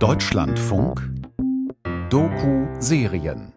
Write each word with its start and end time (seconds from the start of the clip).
Deutschlandfunk 0.00 1.10
Doku-Serien 2.08 3.52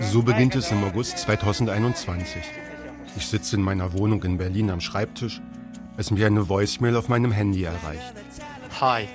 So 0.00 0.22
beginnt 0.22 0.54
es 0.54 0.70
im 0.70 0.84
August 0.84 1.18
2021. 1.18 2.40
Ich 3.16 3.26
sitze 3.26 3.56
in 3.56 3.62
meiner 3.62 3.92
Wohnung 3.94 4.22
in 4.22 4.38
Berlin 4.38 4.70
am 4.70 4.80
Schreibtisch, 4.80 5.42
als 5.96 6.12
mir 6.12 6.28
eine 6.28 6.48
Voicemail 6.48 6.94
auf 6.94 7.08
meinem 7.08 7.32
Handy 7.32 7.64
erreicht. 7.64 8.14
Hi, 8.80 9.08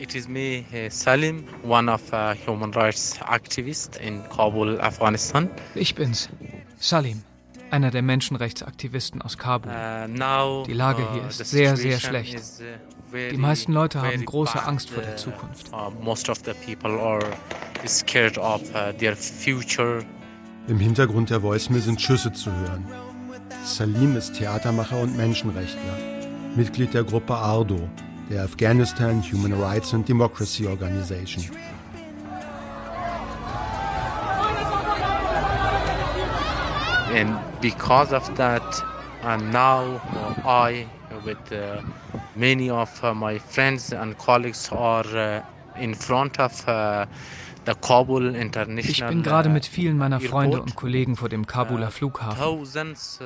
it 0.00 0.14
is 0.14 0.28
me, 0.28 0.64
uh, 0.72 0.88
Salim, 0.88 1.44
one 1.62 1.88
of 1.88 2.00
uh, 2.12 2.34
human 2.34 2.72
rights 2.72 3.18
activists 3.20 3.96
in 3.98 4.22
Kabul, 4.34 4.80
Afghanistan. 4.80 5.50
Ich 5.74 5.94
bin's, 5.94 6.30
Salim, 6.78 7.22
einer 7.70 7.90
der 7.90 8.02
Menschenrechtsaktivisten 8.02 9.20
aus 9.22 9.36
Kabul. 9.36 9.70
Uh, 9.70 10.64
Die 10.66 10.72
Lage 10.72 11.06
hier 11.12 11.28
ist 11.28 11.44
sehr, 11.46 11.76
sehr 11.76 12.00
schlecht. 12.00 12.40
Die 13.12 13.36
meisten 13.36 13.72
Leute 13.72 14.00
haben 14.00 14.24
große 14.24 14.62
Angst 14.62 14.90
vor 14.90 15.02
der 15.02 15.16
Zukunft. 15.16 15.70
Most 16.00 16.28
of 16.28 16.38
the 16.44 16.52
people 16.64 16.98
are 16.98 17.24
scared 17.86 18.38
of 18.38 18.62
their 18.98 19.16
future. 19.16 20.04
Im 20.68 20.78
Hintergrund 20.78 21.30
der 21.30 21.42
Voicemail 21.42 21.82
sind 21.82 22.00
Schüsse 22.00 22.32
zu 22.32 22.52
hören. 22.52 22.86
Salim 23.64 24.16
ist 24.16 24.34
Theatermacher 24.34 25.00
und 25.00 25.16
Menschenrechtler, 25.16 25.98
Mitglied 26.54 26.94
der 26.94 27.02
Gruppe 27.02 27.34
ARDO, 27.34 27.88
der 28.30 28.44
Afghanistan 28.44 29.22
Human 29.22 29.52
Rights 29.52 29.92
and 29.92 30.08
Democracy 30.08 30.66
Organization. 30.66 31.44
And 37.12 37.36
because 37.60 38.14
of 38.14 38.32
that, 38.36 38.62
and 39.24 39.52
now 39.52 40.00
I, 40.44 40.86
with 41.26 41.38
uh, 41.50 41.82
many 42.36 42.70
of 42.70 42.88
uh, 43.02 43.12
my 43.12 43.40
friends 43.40 43.92
and 43.92 44.16
colleagues, 44.16 44.70
are 44.70 45.04
uh, 45.16 45.82
in 45.82 45.96
front 45.96 46.38
of 46.38 46.52
uh, 46.68 47.06
the 47.64 47.74
Kabul 47.74 48.36
International. 48.36 48.90
Ich 48.90 49.04
bin 49.04 49.24
gerade 49.24 49.48
mit 49.48 49.64
uh, 49.64 49.70
vielen 49.72 49.98
meiner 49.98 50.20
Freunde 50.20 50.58
Airport. 50.58 50.70
und 50.70 50.76
Kollegen 50.76 51.16
vor 51.16 51.28
dem 51.28 51.48
Kabuler 51.48 51.90
Flughafen. 51.90 52.40
Uh, 52.40 52.64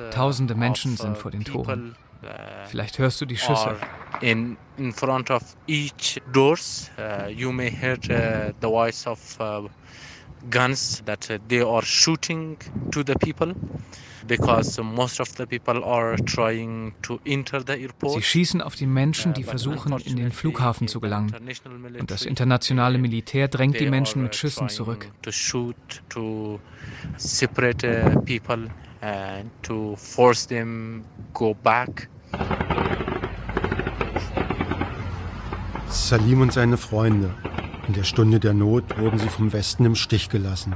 Tausende 0.09 0.55
Menschen 0.55 0.95
of, 0.95 0.99
uh, 0.99 1.03
sind 1.03 1.17
vor 1.19 1.29
den 1.29 1.43
Toren. 1.43 1.95
Uh, 2.23 2.27
Vielleicht 2.69 2.99
hörst 2.99 3.21
du 3.21 3.25
die 3.25 3.37
Schüsse. 3.37 3.75
in 4.21 4.57
in 4.77 4.91
front 4.91 5.29
of 5.31 5.55
each 5.67 6.21
doors. 6.33 6.91
Uh, 6.97 7.27
you 7.29 7.51
may 7.51 7.69
hear 7.69 7.97
uh, 8.09 8.53
the 8.59 8.67
voice 8.67 9.07
of 9.07 9.19
uh, 9.39 9.67
guns 10.49 11.01
that 11.05 11.29
uh, 11.29 11.37
they 11.47 11.61
are 11.61 11.85
shooting 11.85 12.57
to 12.91 13.03
the 13.03 13.15
people 13.15 13.53
because 14.27 14.81
most 14.81 15.19
of 15.19 15.29
the 15.37 15.45
people 15.45 15.83
are 15.83 16.15
trying 16.25 16.93
to 17.03 17.19
enter 17.25 17.61
the 17.61 17.73
airport. 17.73 18.13
Sie 18.13 18.23
schießen 18.23 18.61
auf 18.61 18.75
die 18.75 18.87
Menschen, 18.87 19.33
die 19.33 19.43
versuchen, 19.43 19.97
in 19.99 20.15
den 20.15 20.31
Flughafen 20.31 20.87
zu 20.87 20.99
gelangen. 20.99 21.33
Und 21.99 22.11
das 22.11 22.25
internationale 22.25 22.97
Militär 22.97 23.47
drängt 23.47 23.79
die 23.79 23.89
Menschen 23.89 24.23
mit 24.23 24.35
Schüssen 24.35 24.69
zurück. 24.69 25.11
To 25.21 25.31
shoot, 25.31 25.75
to 26.09 26.59
separate 27.17 28.21
people 28.25 28.69
and 29.05 29.51
to 29.61 29.95
force 29.97 30.47
them 30.47 31.05
go 31.33 31.53
back. 31.53 32.09
Salim 35.89 36.41
und 36.41 36.51
seine 36.51 36.77
Freunde. 36.77 37.31
In 37.87 37.93
der 37.93 38.03
Stunde 38.03 38.39
der 38.39 38.53
Not 38.53 38.97
wurden 38.97 39.19
sie 39.19 39.29
vom 39.29 39.53
Westen 39.53 39.85
im 39.85 39.95
Stich 39.95 40.29
gelassen. 40.29 40.73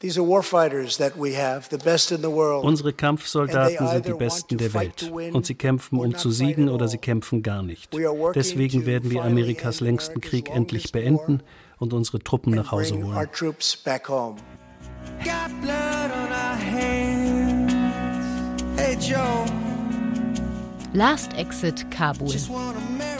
These 0.00 0.20
are 0.20 0.28
warfighters 0.28 0.98
that 0.98 1.14
we 1.16 1.34
have, 1.34 1.68
the 1.70 1.78
best 1.78 2.12
in 2.12 2.18
the 2.18 2.28
world. 2.28 2.62
Unsere 2.62 2.92
Kampfsoldaten 2.92 3.88
sind 3.88 4.06
die 4.06 4.12
Besten 4.12 4.58
der 4.58 4.74
Welt. 4.74 5.10
Und 5.32 5.46
sie 5.46 5.54
kämpfen, 5.54 5.98
um 5.98 6.14
zu 6.14 6.30
siegen 6.30 6.68
oder 6.68 6.88
sie 6.88 6.98
kämpfen 6.98 7.42
gar 7.42 7.62
nicht. 7.62 7.90
Deswegen 8.34 8.84
werden 8.84 9.10
wir 9.10 9.24
Amerikas 9.24 9.80
längsten 9.80 10.20
Krieg 10.20 10.50
endlich 10.50 10.92
beenden 10.92 11.40
und 11.78 11.94
unsere 11.94 12.18
Truppen 12.18 12.54
nach 12.54 12.70
Hause 12.70 12.94
Bring 12.94 13.04
our 13.04 13.14
holen. 13.14 13.32
troops 13.32 13.76
back 13.76 14.06
home. 14.10 14.36
Last 20.94 21.34
Exit 21.34 21.90
Kabul. 21.90 22.34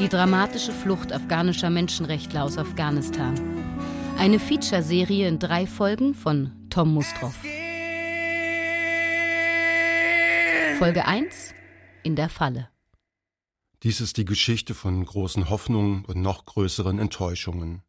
Die 0.01 0.09
dramatische 0.09 0.73
Flucht 0.73 1.13
afghanischer 1.13 1.69
Menschenrechtler 1.69 2.45
aus 2.45 2.57
Afghanistan. 2.57 3.39
Eine 4.17 4.39
Feature-Serie 4.39 5.29
in 5.29 5.39
drei 5.39 5.67
Folgen 5.67 6.15
von 6.15 6.53
Tom 6.71 6.95
Mustroff. 6.95 7.37
Folge 10.79 11.05
1 11.05 11.53
In 12.03 12.17
der 12.17 12.31
Falle. 12.31 12.71
Dies 13.83 14.01
ist 14.01 14.17
die 14.17 14.25
Geschichte 14.25 14.73
von 14.73 15.05
großen 15.05 15.51
Hoffnungen 15.51 16.07
und 16.07 16.23
noch 16.23 16.47
größeren 16.47 16.99
Enttäuschungen. 16.99 17.83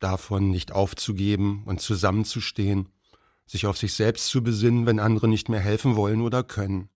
Davon 0.00 0.50
nicht 0.50 0.72
aufzugeben 0.72 1.62
und 1.64 1.80
zusammenzustehen, 1.80 2.88
sich 3.46 3.66
auf 3.66 3.78
sich 3.78 3.92
selbst 3.92 4.26
zu 4.26 4.42
besinnen, 4.42 4.84
wenn 4.86 4.98
andere 4.98 5.28
nicht 5.28 5.48
mehr 5.48 5.60
helfen 5.60 5.94
wollen 5.94 6.22
oder 6.22 6.42
können. 6.42 6.88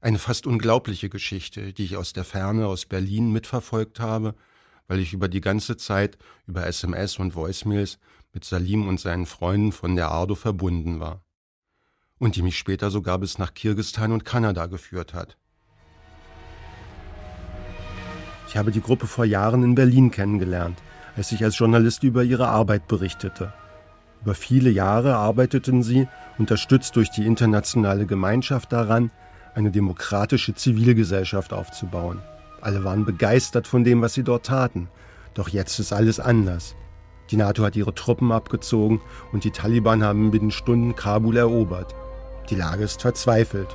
Eine 0.00 0.18
fast 0.18 0.46
unglaubliche 0.46 1.08
Geschichte, 1.08 1.72
die 1.72 1.84
ich 1.84 1.96
aus 1.96 2.12
der 2.12 2.24
Ferne 2.24 2.66
aus 2.66 2.84
Berlin 2.84 3.32
mitverfolgt 3.32 3.98
habe, 3.98 4.34
weil 4.88 5.00
ich 5.00 5.12
über 5.12 5.28
die 5.28 5.40
ganze 5.40 5.76
Zeit 5.76 6.18
über 6.46 6.66
SMS 6.66 7.18
und 7.18 7.34
Voicemails 7.34 7.98
mit 8.32 8.44
Salim 8.44 8.86
und 8.86 9.00
seinen 9.00 9.26
Freunden 9.26 9.72
von 9.72 9.96
der 9.96 10.08
Ardo 10.10 10.34
verbunden 10.34 11.00
war. 11.00 11.22
Und 12.18 12.36
die 12.36 12.42
mich 12.42 12.58
später 12.58 12.90
sogar 12.90 13.18
bis 13.18 13.38
nach 13.38 13.54
Kirgistan 13.54 14.12
und 14.12 14.24
Kanada 14.24 14.66
geführt 14.66 15.14
hat. 15.14 15.36
Ich 18.48 18.56
habe 18.56 18.70
die 18.70 18.80
Gruppe 18.80 19.06
vor 19.06 19.24
Jahren 19.24 19.62
in 19.64 19.74
Berlin 19.74 20.10
kennengelernt, 20.10 20.78
als 21.16 21.32
ich 21.32 21.42
als 21.42 21.58
Journalist 21.58 22.04
über 22.04 22.22
ihre 22.22 22.48
Arbeit 22.48 22.86
berichtete. 22.86 23.52
Über 24.22 24.34
viele 24.34 24.70
Jahre 24.70 25.16
arbeiteten 25.16 25.82
sie, 25.82 26.08
unterstützt 26.38 26.96
durch 26.96 27.10
die 27.10 27.26
internationale 27.26 28.06
Gemeinschaft 28.06 28.72
daran, 28.72 29.10
eine 29.56 29.70
demokratische 29.70 30.54
Zivilgesellschaft 30.54 31.52
aufzubauen. 31.52 32.20
Alle 32.60 32.84
waren 32.84 33.06
begeistert 33.06 33.66
von 33.66 33.84
dem, 33.84 34.02
was 34.02 34.12
sie 34.12 34.22
dort 34.22 34.46
taten. 34.46 34.88
Doch 35.34 35.48
jetzt 35.48 35.78
ist 35.78 35.92
alles 35.92 36.20
anders. 36.20 36.76
Die 37.30 37.36
NATO 37.36 37.64
hat 37.64 37.74
ihre 37.74 37.94
Truppen 37.94 38.32
abgezogen 38.32 39.00
und 39.32 39.44
die 39.44 39.50
Taliban 39.50 40.04
haben 40.04 40.30
binnen 40.30 40.50
Stunden 40.50 40.94
Kabul 40.94 41.38
erobert. 41.38 41.94
Die 42.50 42.54
Lage 42.54 42.84
ist 42.84 43.00
verzweifelt. 43.00 43.74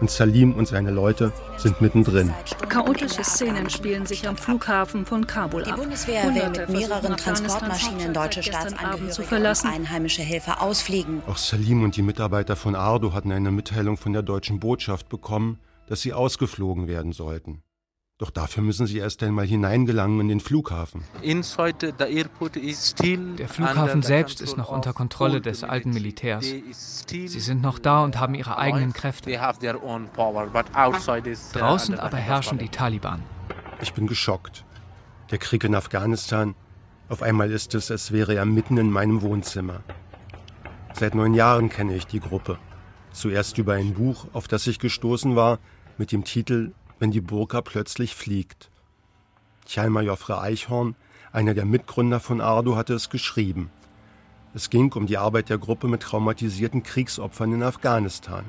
Und 0.00 0.10
Salim 0.10 0.54
und 0.54 0.68
seine 0.68 0.90
Leute 0.90 1.32
sind 1.56 1.80
mittendrin. 1.80 2.32
Chaotische 2.68 3.24
Szenen 3.24 3.68
spielen 3.68 4.06
sich 4.06 4.28
am 4.28 4.36
Flughafen 4.36 5.04
von 5.04 5.26
Kabul 5.26 5.64
Die 5.64 5.70
ab. 5.70 5.78
Bundeswehr 5.78 6.22
will 6.22 6.42
Hunderte 6.46 6.60
mit 6.60 6.80
mehreren 6.80 7.16
Transportmaschinen 7.16 8.14
deutsche 8.14 8.42
Staatsangehörige 8.42 9.06
und 9.06 9.26
verlassen. 9.26 9.68
einheimische 9.68 10.22
Helfer 10.22 10.62
ausfliegen. 10.62 11.22
Auch 11.26 11.36
Salim 11.36 11.82
und 11.82 11.96
die 11.96 12.02
Mitarbeiter 12.02 12.54
von 12.54 12.74
Ardo 12.74 13.12
hatten 13.12 13.32
eine 13.32 13.50
Mitteilung 13.50 13.96
von 13.96 14.12
der 14.12 14.22
deutschen 14.22 14.60
Botschaft 14.60 15.08
bekommen, 15.08 15.58
dass 15.86 16.00
sie 16.02 16.12
ausgeflogen 16.12 16.86
werden 16.86 17.12
sollten. 17.12 17.62
Doch 18.18 18.30
dafür 18.30 18.64
müssen 18.64 18.88
sie 18.88 18.98
erst 18.98 19.22
einmal 19.22 19.46
hineingelangen 19.46 20.18
in 20.22 20.28
den 20.28 20.40
Flughafen. 20.40 21.04
Inside 21.22 21.94
the 21.98 22.04
airport 22.04 22.56
is 22.56 22.90
still 22.90 23.36
Der 23.36 23.48
Flughafen 23.48 24.02
selbst 24.02 24.40
ist 24.40 24.56
control 24.56 24.64
noch 24.64 24.76
unter 24.76 24.90
of 24.90 24.96
Kontrolle 24.96 25.34
old 25.34 25.46
des 25.46 25.62
alten 25.62 25.90
military. 25.90 26.34
Militärs. 26.34 26.50
They 26.50 26.70
is 26.70 27.02
still 27.02 27.28
Sie 27.28 27.38
sind 27.38 27.62
noch 27.62 27.78
da 27.78 28.02
und 28.02 28.18
haben 28.18 28.34
ihre 28.34 28.58
eigenen 28.58 28.92
Kräfte. 28.92 29.40
have 29.40 29.60
their 29.60 29.80
own 29.84 30.08
power, 30.08 30.48
but 30.48 30.66
outside 30.74 31.30
is 31.30 31.52
uh, 31.54 31.60
Draußen 31.60 31.96
aber 31.96 32.16
herrschen 32.16 32.58
die 32.58 32.68
Taliban. 32.68 33.20
Taliban. 33.20 33.38
Ich 33.80 33.92
bin 33.92 34.08
geschockt. 34.08 34.64
Der 35.30 35.38
Krieg 35.38 35.62
in 35.62 35.76
Afghanistan, 35.76 36.56
auf 37.08 37.22
einmal 37.22 37.52
ist 37.52 37.76
es, 37.76 37.88
als 37.88 38.10
wäre 38.10 38.34
er 38.34 38.46
mitten 38.46 38.78
in 38.78 38.90
meinem 38.90 39.22
Wohnzimmer. 39.22 39.84
Seit 40.92 41.14
neun 41.14 41.34
Jahren 41.34 41.68
kenne 41.68 41.94
ich 41.94 42.08
die 42.08 42.18
Gruppe. 42.18 42.58
Zuerst 43.12 43.58
über 43.58 43.74
ein 43.74 43.94
Buch, 43.94 44.26
auf 44.32 44.48
das 44.48 44.66
ich 44.66 44.80
gestoßen 44.80 45.36
war, 45.36 45.60
mit 45.98 46.10
dem 46.10 46.24
Titel 46.24 46.72
Wenn 46.98 47.10
die 47.10 47.20
Burka 47.20 47.60
plötzlich 47.60 48.14
fliegt. 48.14 48.70
Chalmer 49.66 50.00
Joffre 50.00 50.40
Eichhorn, 50.40 50.96
einer 51.32 51.54
der 51.54 51.64
Mitgründer 51.64 52.20
von 52.20 52.40
Ardo, 52.40 52.76
hatte 52.76 52.94
es 52.94 53.10
geschrieben. 53.10 53.70
Es 54.54 54.70
ging 54.70 54.92
um 54.94 55.06
die 55.06 55.18
Arbeit 55.18 55.50
der 55.50 55.58
Gruppe 55.58 55.88
mit 55.88 56.02
traumatisierten 56.02 56.82
Kriegsopfern 56.82 57.52
in 57.52 57.62
Afghanistan. 57.62 58.44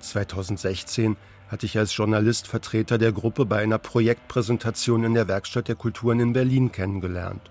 2016 0.00 1.16
hatte 1.48 1.66
ich 1.66 1.76
als 1.76 1.96
Journalist 1.96 2.46
Vertreter 2.46 2.96
der 2.96 3.12
Gruppe 3.12 3.44
bei 3.44 3.62
einer 3.62 3.78
Projektpräsentation 3.78 5.04
in 5.04 5.14
der 5.14 5.28
Werkstatt 5.28 5.68
der 5.68 5.74
Kulturen 5.74 6.20
in 6.20 6.32
Berlin 6.32 6.72
kennengelernt. 6.72 7.50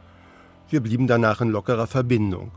Wir 0.69 0.81
blieben 0.81 1.07
danach 1.07 1.41
in 1.41 1.49
lockerer 1.49 1.87
Verbindung. 1.87 2.51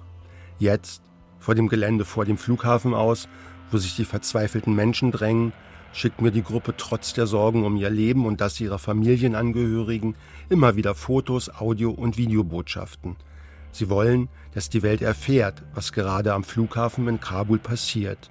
Jetzt, 0.58 1.02
vor 1.38 1.54
dem 1.54 1.68
Gelände 1.68 2.04
vor 2.04 2.24
dem 2.24 2.38
Flughafen 2.38 2.94
aus, 2.94 3.28
wo 3.70 3.78
sich 3.78 3.96
die 3.96 4.04
verzweifelten 4.04 4.74
Menschen 4.74 5.12
drängen, 5.12 5.52
schickt 5.92 6.20
mir 6.20 6.30
die 6.30 6.42
Gruppe 6.42 6.74
trotz 6.76 7.12
der 7.12 7.26
Sorgen 7.26 7.64
um 7.64 7.76
ihr 7.76 7.90
Leben 7.90 8.26
und 8.26 8.40
das 8.40 8.60
ihrer 8.60 8.78
Familienangehörigen 8.78 10.14
immer 10.48 10.76
wieder 10.76 10.94
Fotos, 10.94 11.50
Audio- 11.50 11.90
und 11.90 12.16
Videobotschaften. 12.16 13.16
Sie 13.70 13.88
wollen, 13.88 14.28
dass 14.54 14.68
die 14.68 14.82
Welt 14.82 15.02
erfährt, 15.02 15.62
was 15.74 15.92
gerade 15.92 16.34
am 16.34 16.44
Flughafen 16.44 17.08
in 17.08 17.20
Kabul 17.20 17.58
passiert. 17.58 18.30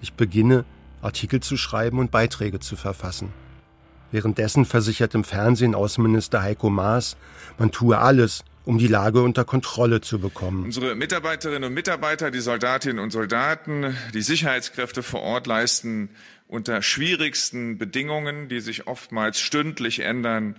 Ich 0.00 0.14
beginne, 0.14 0.64
Artikel 1.00 1.40
zu 1.40 1.56
schreiben 1.56 1.98
und 1.98 2.10
Beiträge 2.10 2.60
zu 2.60 2.76
verfassen. 2.76 3.32
Währenddessen 4.10 4.64
versichert 4.64 5.14
im 5.14 5.24
Fernsehen 5.24 5.74
Außenminister 5.74 6.42
Heiko 6.42 6.70
Maas, 6.70 7.16
man 7.58 7.70
tue 7.70 7.98
alles, 7.98 8.44
um 8.64 8.78
die 8.78 8.86
Lage 8.86 9.22
unter 9.22 9.44
Kontrolle 9.44 10.00
zu 10.00 10.18
bekommen. 10.18 10.64
Unsere 10.64 10.94
Mitarbeiterinnen 10.94 11.64
und 11.64 11.74
Mitarbeiter, 11.74 12.30
die 12.30 12.40
Soldatinnen 12.40 12.98
und 12.98 13.10
Soldaten, 13.10 13.96
die 14.14 14.22
Sicherheitskräfte 14.22 15.02
vor 15.02 15.22
Ort 15.22 15.46
leisten 15.46 16.10
unter 16.48 16.82
schwierigsten 16.82 17.78
Bedingungen, 17.78 18.48
die 18.48 18.60
sich 18.60 18.86
oftmals 18.86 19.40
stündlich 19.40 20.00
ändern, 20.00 20.56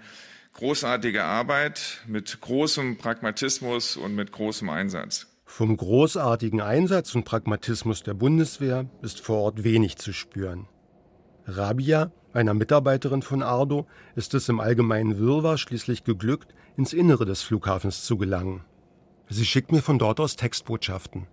großartige 0.53 1.23
Arbeit 1.23 2.01
mit 2.07 2.39
großem 2.41 2.97
Pragmatismus 2.97 3.97
und 3.97 4.15
mit 4.15 4.31
großem 4.31 4.69
Einsatz. 4.69 5.27
Vom 5.45 5.77
großartigen 5.77 6.61
Einsatz 6.61 7.13
und 7.15 7.23
Pragmatismus 7.23 8.03
der 8.03 8.13
Bundeswehr 8.13 8.89
ist 9.01 9.21
vor 9.21 9.37
Ort 9.37 9.63
wenig 9.63 9.97
zu 9.97 10.11
spüren. 10.11 10.67
Rabia, 11.45 12.11
einer 12.33 12.53
Mitarbeiterin 12.53 13.21
von 13.21 13.43
Ardo, 13.43 13.87
ist 14.15 14.33
es 14.33 14.49
im 14.49 14.59
allgemeinen 14.59 15.19
Wirrwarr 15.19 15.57
schließlich 15.57 16.03
geglückt, 16.03 16.53
ins 16.77 16.93
Innere 16.93 17.25
des 17.25 17.41
Flughafens 17.41 18.03
zu 18.03 18.17
gelangen. 18.17 18.63
Sie 19.29 19.45
schickt 19.45 19.71
mir 19.71 19.81
von 19.81 19.97
dort 19.97 20.19
aus 20.19 20.35
Textbotschaften. 20.35 21.27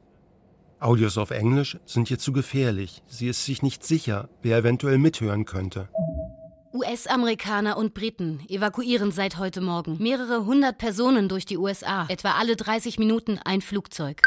Audios 0.81 1.19
auf 1.19 1.31
Englisch 1.31 1.79
sind 1.87 2.11
ihr 2.11 2.19
zu 2.19 2.33
gefährlich. 2.33 3.03
Sie 3.06 3.29
ist 3.29 3.44
sich 3.44 3.62
nicht 3.62 3.85
sicher, 3.85 4.29
wer 4.43 4.59
eventuell 4.59 4.99
mithören 4.99 5.44
könnte. 5.44 5.89
US-Amerikaner 6.73 7.77
und 7.77 7.93
Briten 7.93 8.41
evakuieren 8.49 9.12
seit 9.12 9.39
heute 9.39 9.61
Morgen 9.61 9.99
mehrere 10.03 10.47
hundert 10.47 10.79
Personen 10.79 11.29
durch 11.29 11.45
die 11.45 11.59
USA. 11.59 12.06
Etwa 12.09 12.33
alle 12.33 12.56
30 12.56 12.99
Minuten 12.99 13.38
ein 13.45 13.61
Flugzeug. 13.61 14.23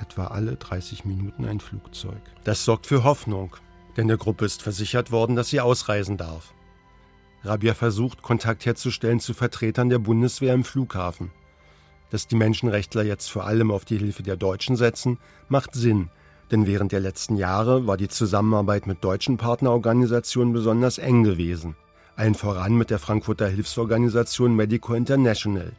Etwa 0.00 0.26
alle 0.26 0.56
30 0.56 1.04
Minuten 1.04 1.46
ein 1.46 1.60
Flugzeug. 1.60 2.20
Das 2.44 2.64
sorgt 2.64 2.86
für 2.86 3.04
Hoffnung, 3.04 3.56
denn 3.96 4.08
der 4.08 4.16
Gruppe 4.16 4.44
ist 4.44 4.62
versichert 4.62 5.12
worden, 5.12 5.36
dass 5.36 5.48
sie 5.48 5.60
ausreisen 5.60 6.16
darf. 6.16 6.52
Rabia 7.46 7.74
versucht, 7.74 8.22
Kontakt 8.22 8.66
herzustellen 8.66 9.20
zu 9.20 9.32
Vertretern 9.32 9.88
der 9.88 9.98
Bundeswehr 9.98 10.52
im 10.52 10.64
Flughafen. 10.64 11.30
Dass 12.10 12.26
die 12.26 12.36
Menschenrechtler 12.36 13.02
jetzt 13.02 13.30
vor 13.30 13.44
allem 13.44 13.70
auf 13.70 13.84
die 13.84 13.98
Hilfe 13.98 14.22
der 14.22 14.36
Deutschen 14.36 14.76
setzen, 14.76 15.18
macht 15.48 15.74
Sinn, 15.74 16.10
denn 16.50 16.66
während 16.66 16.92
der 16.92 17.00
letzten 17.00 17.36
Jahre 17.36 17.86
war 17.86 17.96
die 17.96 18.08
Zusammenarbeit 18.08 18.86
mit 18.86 19.02
deutschen 19.02 19.36
Partnerorganisationen 19.36 20.52
besonders 20.52 20.98
eng 20.98 21.22
gewesen, 21.22 21.76
allen 22.16 22.34
voran 22.34 22.76
mit 22.76 22.90
der 22.90 22.98
Frankfurter 22.98 23.48
Hilfsorganisation 23.48 24.54
Medico 24.54 24.94
International. 24.94 25.72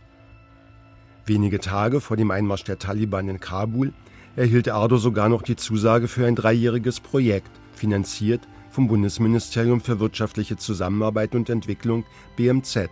Wenige 1.25 1.59
Tage 1.59 1.99
vor 1.99 2.15
dem 2.15 2.31
Einmarsch 2.31 2.63
der 2.63 2.79
Taliban 2.79 3.27
in 3.27 3.39
Kabul 3.39 3.93
erhielt 4.37 4.69
Ardo 4.69 4.97
sogar 4.97 5.27
noch 5.27 5.41
die 5.41 5.57
Zusage 5.57 6.07
für 6.07 6.25
ein 6.25 6.35
dreijähriges 6.35 7.01
Projekt, 7.01 7.51
finanziert 7.73 8.47
vom 8.77 8.87
Bundesministerium 8.87 9.81
für 9.81 9.99
wirtschaftliche 9.99 10.55
Zusammenarbeit 10.55 11.33
und 11.33 11.49
Entwicklung 11.49 12.05
BMZ. 12.35 12.89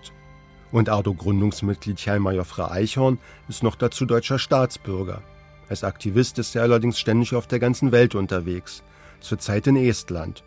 Und 0.71 0.89
Ardo-Gründungsmitglied 0.89 1.99
Hjalmar 1.99 2.33
Joffre 2.33 2.71
Eichhorn 2.71 3.19
ist 3.49 3.61
noch 3.61 3.75
dazu 3.75 4.07
deutscher 4.07 4.39
Staatsbürger. 4.39 5.21
Als 5.69 5.83
Aktivist 5.83 6.39
ist 6.39 6.55
er 6.55 6.63
allerdings 6.63 6.97
ständig 6.97 7.35
auf 7.35 7.45
der 7.45 7.59
ganzen 7.59 7.91
Welt 7.91 8.15
unterwegs, 8.15 8.81
zurzeit 9.19 9.67
in 9.67 9.75
Estland. 9.75 10.43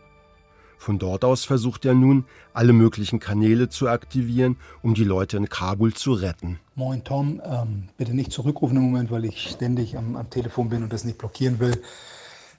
Von 0.76 0.98
dort 0.98 1.24
aus 1.24 1.44
versucht 1.44 1.84
er 1.84 1.94
nun, 1.94 2.24
alle 2.52 2.72
möglichen 2.72 3.20
Kanäle 3.20 3.68
zu 3.68 3.88
aktivieren, 3.88 4.56
um 4.82 4.94
die 4.94 5.04
Leute 5.04 5.36
in 5.36 5.48
Kabul 5.48 5.94
zu 5.94 6.14
retten. 6.14 6.58
Moin 6.74 7.04
Tom, 7.04 7.40
ähm, 7.44 7.84
bitte 7.96 8.12
nicht 8.12 8.32
zurückrufen 8.32 8.76
im 8.76 8.82
Moment, 8.82 9.12
weil 9.12 9.24
ich 9.24 9.48
ständig 9.50 9.96
am, 9.96 10.16
am 10.16 10.30
Telefon 10.30 10.68
bin 10.68 10.82
und 10.82 10.92
das 10.92 11.04
nicht 11.04 11.18
blockieren 11.18 11.60
will. 11.60 11.80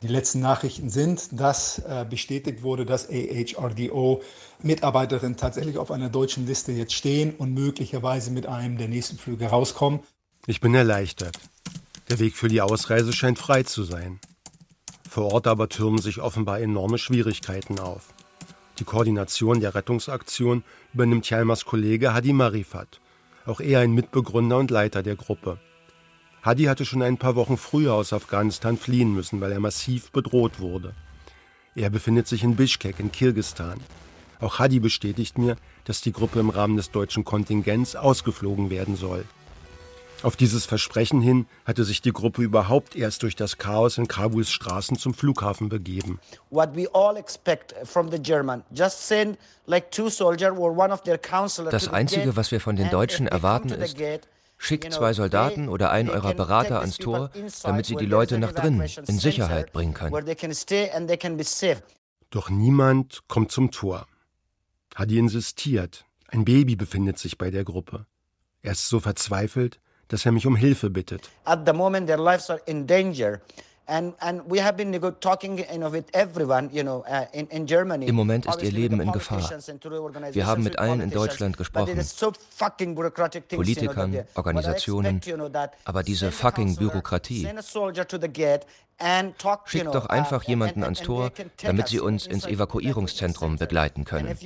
Die 0.01 0.07
letzten 0.07 0.40
Nachrichten 0.40 0.90
sind, 0.90 1.38
dass 1.40 1.80
äh, 1.80 2.06
bestätigt 2.10 2.63
wurde, 2.63 2.86
dass 2.86 3.10
AHRDO-Mitarbeiterinnen 3.10 5.36
tatsächlich 5.36 5.78
auf 5.78 5.92
einer 5.92 6.07
deutschen 6.07 6.48
Liste 6.48 6.72
jetzt 6.72 6.94
stehen 6.94 7.36
und 7.38 7.54
möglicherweise 7.54 8.31
mit 8.31 8.46
einem 8.46 8.78
der 8.78 8.88
nächsten 8.88 9.18
Flüge 9.18 9.48
rauskommen. 9.48 10.00
Ich 10.48 10.62
bin 10.62 10.74
erleichtert. 10.74 11.38
Der 12.10 12.19
Weg 12.19 12.38
für 12.38 12.48
die 12.48 12.62
Ausreise 12.62 13.12
scheint 13.12 13.40
frei 13.40 13.63
zu 13.63 13.84
sein. 13.84 14.22
Vor 15.10 15.34
Ort 15.34 15.48
aber 15.48 15.68
türmen 15.68 16.00
sich 16.00 16.22
offenbar 16.22 16.62
enorme 16.62 16.98
Schwierigkeiten 16.98 17.78
auf. 17.80 18.13
Die 18.80 18.86
Koordination 18.86 19.60
der 19.60 19.75
Rettungsaktion 19.75 20.63
übernimmt 20.94 21.25
Hjalmars 21.25 21.66
Kollege 21.66 22.13
Hadi 22.13 22.31
Marifat, 22.31 23.01
auch 23.46 23.60
er 23.60 23.81
ein 23.81 23.92
Mitbegründer 23.92 24.57
und 24.57 24.72
Leiter 24.72 25.04
der 25.04 25.18
Gruppe. 25.18 25.60
Hadi 26.41 26.65
hatte 26.65 26.86
schon 26.86 27.01
ein 27.01 27.18
paar 27.18 27.36
Wochen 27.36 27.57
früher 27.57 27.94
aus 27.94 28.13
Afghanistan 28.13 28.77
fliehen 28.77 29.13
müssen, 29.13 29.41
weil 29.41 29.51
er 29.51 29.59
massiv 29.59 30.12
bedroht 30.12 30.59
wurde. 30.59 30.94
Er 31.75 31.89
befindet 31.89 32.27
sich 32.27 32.44
in 32.44 32.56
Bishkek 32.56 33.00
in 33.00 33.12
Kirgistan. 33.12 33.80
Auch 34.39 34.59
Hadi 34.59 34.80
bestätigt 34.80 35.38
mir, 35.38 35.57
dass 35.83 36.01
die 36.01 36.13
Gruppe 36.13 36.39
im 36.39 36.50
Rahmen 36.50 36.77
des 36.77 36.91
deutschen 36.91 37.25
Kontingents 37.25 37.95
ausgeflogen 37.95 38.69
werden 38.69 38.95
soll. 38.95 39.25
Auf 40.21 40.36
dieses 40.36 40.65
Versprechen 40.65 41.21
hin 41.21 41.45
hatte 41.65 41.86
sich 41.86 42.01
die 42.01 42.12
Gruppe 42.12 42.41
überhaupt 42.41 42.95
erst 42.95 43.24
durch 43.24 43.38
das 43.38 43.57
Chaos 43.57 43.97
in 43.97 44.07
Kabuls 44.07 44.51
Straßen 44.51 44.97
zum 44.97 45.13
Flughafen 45.13 45.69
begeben. 45.69 46.19
Das 51.71 51.88
Einzige, 51.88 52.36
was 52.36 52.51
wir 52.51 52.59
von 52.59 52.75
den 52.75 52.89
Deutschen 52.89 53.27
erwarten, 53.27 53.69
ist, 53.69 53.97
Schickt 54.62 54.92
zwei 54.94 55.14
Soldaten 55.14 55.70
oder 55.70 55.90
einen 55.90 56.10
eurer 56.10 56.34
Berater 56.34 56.82
ans 56.82 56.98
Tor, 56.98 57.32
damit 57.64 57.86
sie 57.86 57.96
die 57.96 58.06
Leute 58.06 58.38
nach 58.38 58.52
drinnen 58.52 58.88
in 59.08 59.18
Sicherheit 59.18 59.72
bringen 59.72 59.94
können. 59.94 60.14
Doch 62.30 62.50
niemand 62.50 63.28
kommt 63.28 63.52
zum 63.52 63.72
Tor. 63.72 64.06
Hadi 64.96 65.18
insistiert. 65.18 66.06
Ein 66.28 66.44
Baby 66.46 66.76
befindet 66.76 67.18
sich 67.18 67.38
bei 67.38 67.50
der 67.50 67.64
Gruppe. 67.64 68.06
Er 68.62 68.74
ist 68.74 68.90
so 68.90 69.00
verzweifelt, 69.00 69.80
dass 70.10 70.26
er 70.26 70.34
mich 70.34 70.46
um 70.46 70.58
Hilfe 70.58 70.90
bittet. 70.90 71.30
At 71.46 71.66
the 71.66 71.74
moment 71.74 72.08
their 72.08 72.18
lives 72.18 72.50
are 72.50 72.62
in 72.66 72.86
danger. 72.86 73.40
Im 78.01 78.15
Moment 78.15 78.45
ist 78.45 78.62
ihr 78.62 78.71
Leben 78.71 79.01
in 79.01 79.12
Gefahr. 79.12 79.50
Wir 80.31 80.45
haben 80.47 80.63
mit 80.63 80.77
allen 80.77 81.01
in 81.01 81.09
Deutschland 81.09 81.57
gesprochen. 81.57 82.00
Politikern, 83.50 84.25
Organisationen. 84.36 85.21
Aber 85.86 86.03
diese 86.03 86.31
fucking 86.31 86.75
Bürokratie. 86.75 87.47
Schickt 89.65 89.96
doch 89.96 90.08
einfach 90.08 90.44
jemanden 90.44 90.84
ans 90.84 91.01
Tor, 91.01 91.32
damit 91.63 91.88
sie 91.88 92.00
uns 92.00 92.25
ins 92.27 92.46
Evakuierungszentrum 92.46 93.58
begleiten 93.58 94.03
können. 94.06 94.38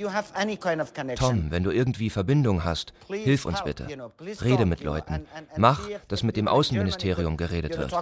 Tom, 1.16 1.50
wenn 1.50 1.64
du 1.64 1.70
irgendwie 1.70 2.10
Verbindung 2.10 2.64
hast, 2.64 2.92
hilf 3.08 3.44
uns 3.44 3.62
bitte. 3.64 3.88
Rede 4.42 4.66
mit 4.66 4.82
Leuten. 4.82 5.26
Mach, 5.56 5.88
dass 6.08 6.22
mit 6.22 6.36
dem 6.36 6.48
Außenministerium 6.48 7.36
geredet 7.36 7.76
wird. 7.78 7.92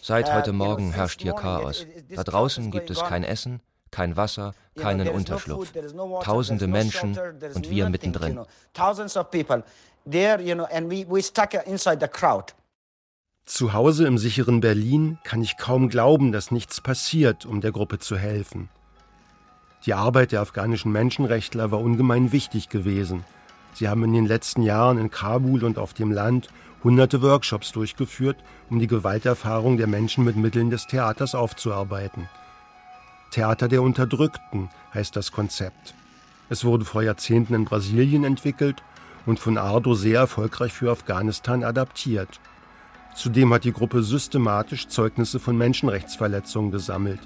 Seit 0.00 0.32
heute 0.32 0.52
Morgen 0.52 0.92
herrscht 0.92 1.20
hier 1.22 1.34
Chaos. 1.34 1.86
Da 2.14 2.24
draußen 2.24 2.70
gibt 2.70 2.90
es 2.90 3.00
kein 3.04 3.24
Essen, 3.24 3.60
kein 3.90 4.16
Wasser, 4.16 4.54
keinen 4.76 5.08
Unterschlupf. 5.08 5.72
Tausende 6.22 6.66
Menschen 6.66 7.18
und 7.54 7.70
wir 7.70 7.88
mittendrin. 7.88 8.40
Zu 13.46 13.72
Hause 13.72 14.08
im 14.08 14.18
sicheren 14.18 14.60
Berlin 14.60 15.18
kann 15.22 15.40
ich 15.40 15.56
kaum 15.56 15.88
glauben, 15.88 16.32
dass 16.32 16.50
nichts 16.50 16.80
passiert, 16.80 17.46
um 17.46 17.60
der 17.60 17.70
Gruppe 17.70 18.00
zu 18.00 18.18
helfen. 18.18 18.68
Die 19.86 19.94
Arbeit 19.94 20.32
der 20.32 20.40
afghanischen 20.40 20.90
Menschenrechtler 20.90 21.70
war 21.70 21.80
ungemein 21.80 22.32
wichtig 22.32 22.68
gewesen. 22.68 23.22
Sie 23.72 23.88
haben 23.88 24.02
in 24.02 24.12
den 24.12 24.26
letzten 24.26 24.62
Jahren 24.62 24.98
in 24.98 25.12
Kabul 25.12 25.62
und 25.62 25.78
auf 25.78 25.94
dem 25.94 26.10
Land 26.10 26.48
hunderte 26.82 27.22
Workshops 27.22 27.70
durchgeführt, 27.70 28.36
um 28.68 28.80
die 28.80 28.88
Gewalterfahrung 28.88 29.76
der 29.76 29.86
Menschen 29.86 30.24
mit 30.24 30.34
Mitteln 30.34 30.70
des 30.70 30.88
Theaters 30.88 31.36
aufzuarbeiten. 31.36 32.28
Theater 33.30 33.68
der 33.68 33.82
Unterdrückten 33.82 34.70
heißt 34.92 35.14
das 35.14 35.30
Konzept. 35.30 35.94
Es 36.48 36.64
wurde 36.64 36.84
vor 36.84 37.04
Jahrzehnten 37.04 37.54
in 37.54 37.64
Brasilien 37.64 38.24
entwickelt 38.24 38.82
und 39.24 39.38
von 39.38 39.56
Ardo 39.56 39.94
sehr 39.94 40.18
erfolgreich 40.18 40.72
für 40.72 40.90
Afghanistan 40.90 41.62
adaptiert. 41.62 42.40
Zudem 43.16 43.50
hat 43.54 43.64
die 43.64 43.72
Gruppe 43.72 44.02
systematisch 44.02 44.88
Zeugnisse 44.88 45.40
von 45.40 45.56
Menschenrechtsverletzungen 45.56 46.70
gesammelt, 46.70 47.20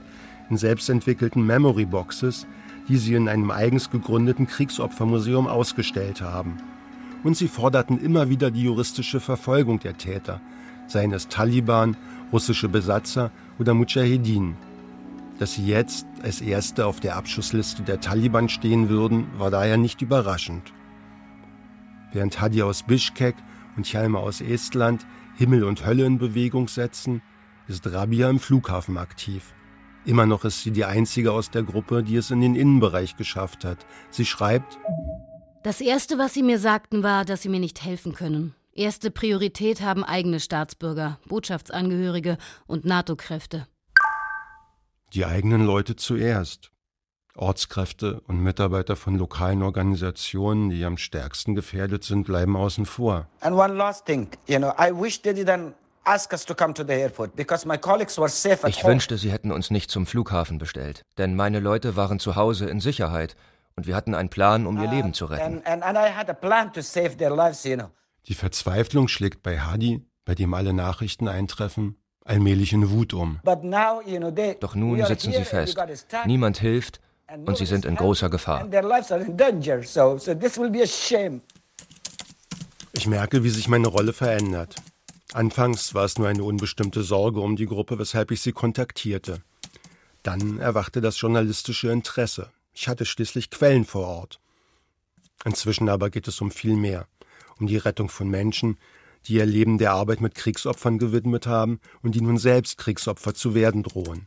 in 0.49 0.57
selbstentwickelten 0.57 1.45
Memory 1.45 1.85
Boxes, 1.85 2.47
die 2.89 2.97
sie 2.97 3.15
in 3.15 3.29
einem 3.29 3.51
eigens 3.51 3.91
gegründeten 3.91 4.47
Kriegsopfermuseum 4.47 5.49
ausgestellt 5.49 6.23
haben. 6.23 6.59
Und 7.25 7.37
sie 7.37 7.49
forderten 7.49 8.01
immer 8.01 8.31
wieder 8.31 8.53
die 8.53 8.63
juristische 8.63 9.19
Verfolgung 9.19 9.81
der 9.81 9.99
Täter, 9.99 10.41
seien 10.87 11.13
es 11.13 11.27
Taliban, 11.27 11.97
russische 12.33 12.69
Besatzer 12.69 13.33
oder 13.59 13.75
Mujahedin. 13.75 14.55
Dass 15.41 15.55
sie 15.55 15.67
jetzt 15.67 16.07
als 16.23 16.41
Erste 16.41 16.87
auf 16.87 17.01
der 17.01 17.17
Abschussliste 17.17 17.83
der 17.83 18.01
Taliban 18.01 18.49
stehen 18.49 18.91
würden, 18.91 19.27
war 19.39 19.51
daher 19.51 19.77
nicht 19.77 20.03
überraschend. 20.03 20.73
Während 22.13 22.41
Hadi 22.41 22.63
aus 22.63 22.85
Bishkek 22.85 23.35
und 23.77 23.87
Chalma 23.87 24.21
aus 24.21 24.41
Estland 24.41 25.05
Himmel 25.37 25.65
und 25.65 25.85
Hölle 25.85 26.05
in 26.05 26.19
Bewegung 26.19 26.69
setzen, 26.69 27.23
ist 27.69 27.87
Rabia 27.91 28.29
im 28.29 28.41
Flughafen 28.41 28.99
aktiv. 28.99 29.55
Immer 30.05 30.27
noch 30.27 30.45
ist 30.45 30.63
sie 30.63 30.71
die 30.71 30.85
einzige 30.85 31.33
aus 31.33 31.51
der 31.51 31.63
Gruppe, 31.63 32.03
die 32.03 32.17
es 32.17 32.31
in 32.31 32.41
den 32.41 32.55
Innenbereich 32.55 33.17
geschafft 33.17 33.65
hat. 33.65 33.87
Sie 34.11 34.25
schreibt: 34.25 34.79
Das 35.63 35.81
erste, 35.81 36.19
was 36.19 36.35
sie 36.35 36.43
mir 36.43 36.59
sagten, 36.59 37.03
war, 37.03 37.25
dass 37.25 37.43
sie 37.43 37.49
mir 37.49 37.61
nicht 37.61 37.85
helfen 37.85 38.15
können. 38.15 38.55
Erste 38.73 39.11
Priorität 39.11 39.83
haben 39.83 40.05
eigene 40.05 40.41
Staatsbürger, 40.41 41.19
Botschaftsangehörige 41.27 42.39
und 42.67 42.85
NATO-Kräfte. 42.85 43.67
Die 45.13 45.27
eigenen 45.27 45.67
Leute 45.67 45.97
zuerst. 45.97 46.71
Ortskräfte 47.41 48.21
und 48.27 48.43
Mitarbeiter 48.43 48.97
von 48.97 49.17
lokalen 49.17 49.63
Organisationen, 49.63 50.69
die 50.71 50.85
am 50.85 50.99
stärksten 50.99 51.55
gefährdet 51.55 52.05
sind, 52.05 52.25
bleiben 52.25 52.57
außen 52.57 52.87
vor. 52.87 53.29
And 53.41 53.57
one 53.57 53.75
last 53.75 54.05
thing, 54.05 54.29
you 54.47 54.59
know, 54.59 54.73
I 54.79 54.91
wish 54.93 55.23
they 55.23 55.33
didn't 55.33 55.75
ich 58.67 58.85
wünschte, 58.85 59.19
sie 59.19 59.31
hätten 59.31 59.53
uns 59.53 59.71
nicht 59.71 59.91
zum 59.91 60.07
Flughafen 60.07 60.59
bestellt, 60.59 61.05
denn 61.19 61.37
meine 61.37 61.61
Leute 61.61 61.95
waren 61.95 62.19
zu 62.19 62.37
Hause 62.37 62.69
in 62.71 62.81
Sicherheit 62.81 63.37
und 63.77 63.87
wir 63.87 63.95
hatten 63.95 64.15
einen 64.15 64.31
Plan, 64.31 64.67
um 64.67 64.79
ihr 64.79 64.89
uh, 64.89 64.91
Leben 64.91 65.13
zu 65.13 65.27
retten. 65.27 65.63
Die 68.27 68.35
Verzweiflung 68.35 69.09
schlägt 69.09 69.43
bei 69.43 69.61
Hadi, 69.61 70.05
bei 70.25 70.35
dem 70.35 70.55
alle 70.55 70.73
Nachrichten 70.73 71.29
eintreffen, 71.29 71.97
allmählich 72.25 72.73
in 72.73 72.91
Wut 72.91 73.13
um. 73.13 73.39
Doch 73.45 74.75
nun 74.75 75.05
sitzen 75.05 75.33
sie 75.33 75.45
fest. 75.45 75.79
Niemand 76.25 76.59
hilft 76.59 77.01
und 77.37 77.57
sie 77.57 77.67
sind 77.67 77.85
in 77.85 77.97
großer 77.97 78.31
Gefahr. 78.31 78.69
Ich 82.93 83.07
merke, 83.07 83.45
wie 83.45 83.51
sich 83.51 83.69
meine 83.69 83.89
Rolle 83.89 84.13
verändert. 84.13 84.77
Anfangs 85.33 85.95
war 85.95 86.05
es 86.05 86.19
nur 86.19 86.27
eine 86.27 86.43
unbestimmte 86.43 87.03
Sorge 87.03 87.41
um 87.41 87.55
die 87.55 87.67
Gruppe, 87.67 87.99
weshalb 87.99 88.33
ich 88.33 88.41
sie 88.41 88.53
kontaktierte. 88.53 89.43
Dann 90.23 90.59
erwachte 90.59 91.01
das 91.01 91.21
journalistische 91.21 91.91
Interesse. 91.91 92.51
Ich 92.75 92.89
hatte 92.89 93.07
schließlich 93.07 93.51
Quellen 93.51 93.85
vor 93.85 94.07
Ort. 94.07 94.41
Inzwischen 95.45 95.89
aber 95.89 96.11
geht 96.11 96.29
es 96.29 96.41
um 96.41 96.51
viel 96.51 96.77
mehr, 96.77 97.07
um 97.59 97.67
die 97.67 97.77
Rettung 97.77 98.09
von 98.09 98.29
Menschen, 98.29 98.77
die 99.27 99.35
ihr 99.35 99.47
Leben 99.47 99.79
der 99.79 99.93
Arbeit 99.93 100.21
mit 100.21 100.35
Kriegsopfern 100.35 100.99
gewidmet 100.99 101.47
haben 101.47 101.81
und 102.03 102.15
die 102.15 102.21
nun 102.21 102.39
selbst 102.39 102.77
Kriegsopfer 102.79 103.35
zu 103.35 103.55
werden 103.55 103.83
drohen. 103.83 104.27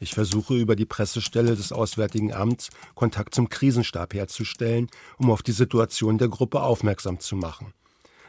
Ich 0.00 0.14
versuche 0.14 0.54
über 0.54 0.76
die 0.76 0.86
Pressestelle 0.86 1.56
des 1.56 1.72
Auswärtigen 1.72 2.32
Amts 2.32 2.70
Kontakt 2.94 3.34
zum 3.34 3.48
Krisenstab 3.48 4.14
herzustellen, 4.14 4.88
um 5.18 5.30
auf 5.30 5.42
die 5.42 5.52
Situation 5.52 6.18
der 6.18 6.28
Gruppe 6.28 6.62
aufmerksam 6.62 7.20
zu 7.20 7.36
machen. 7.36 7.72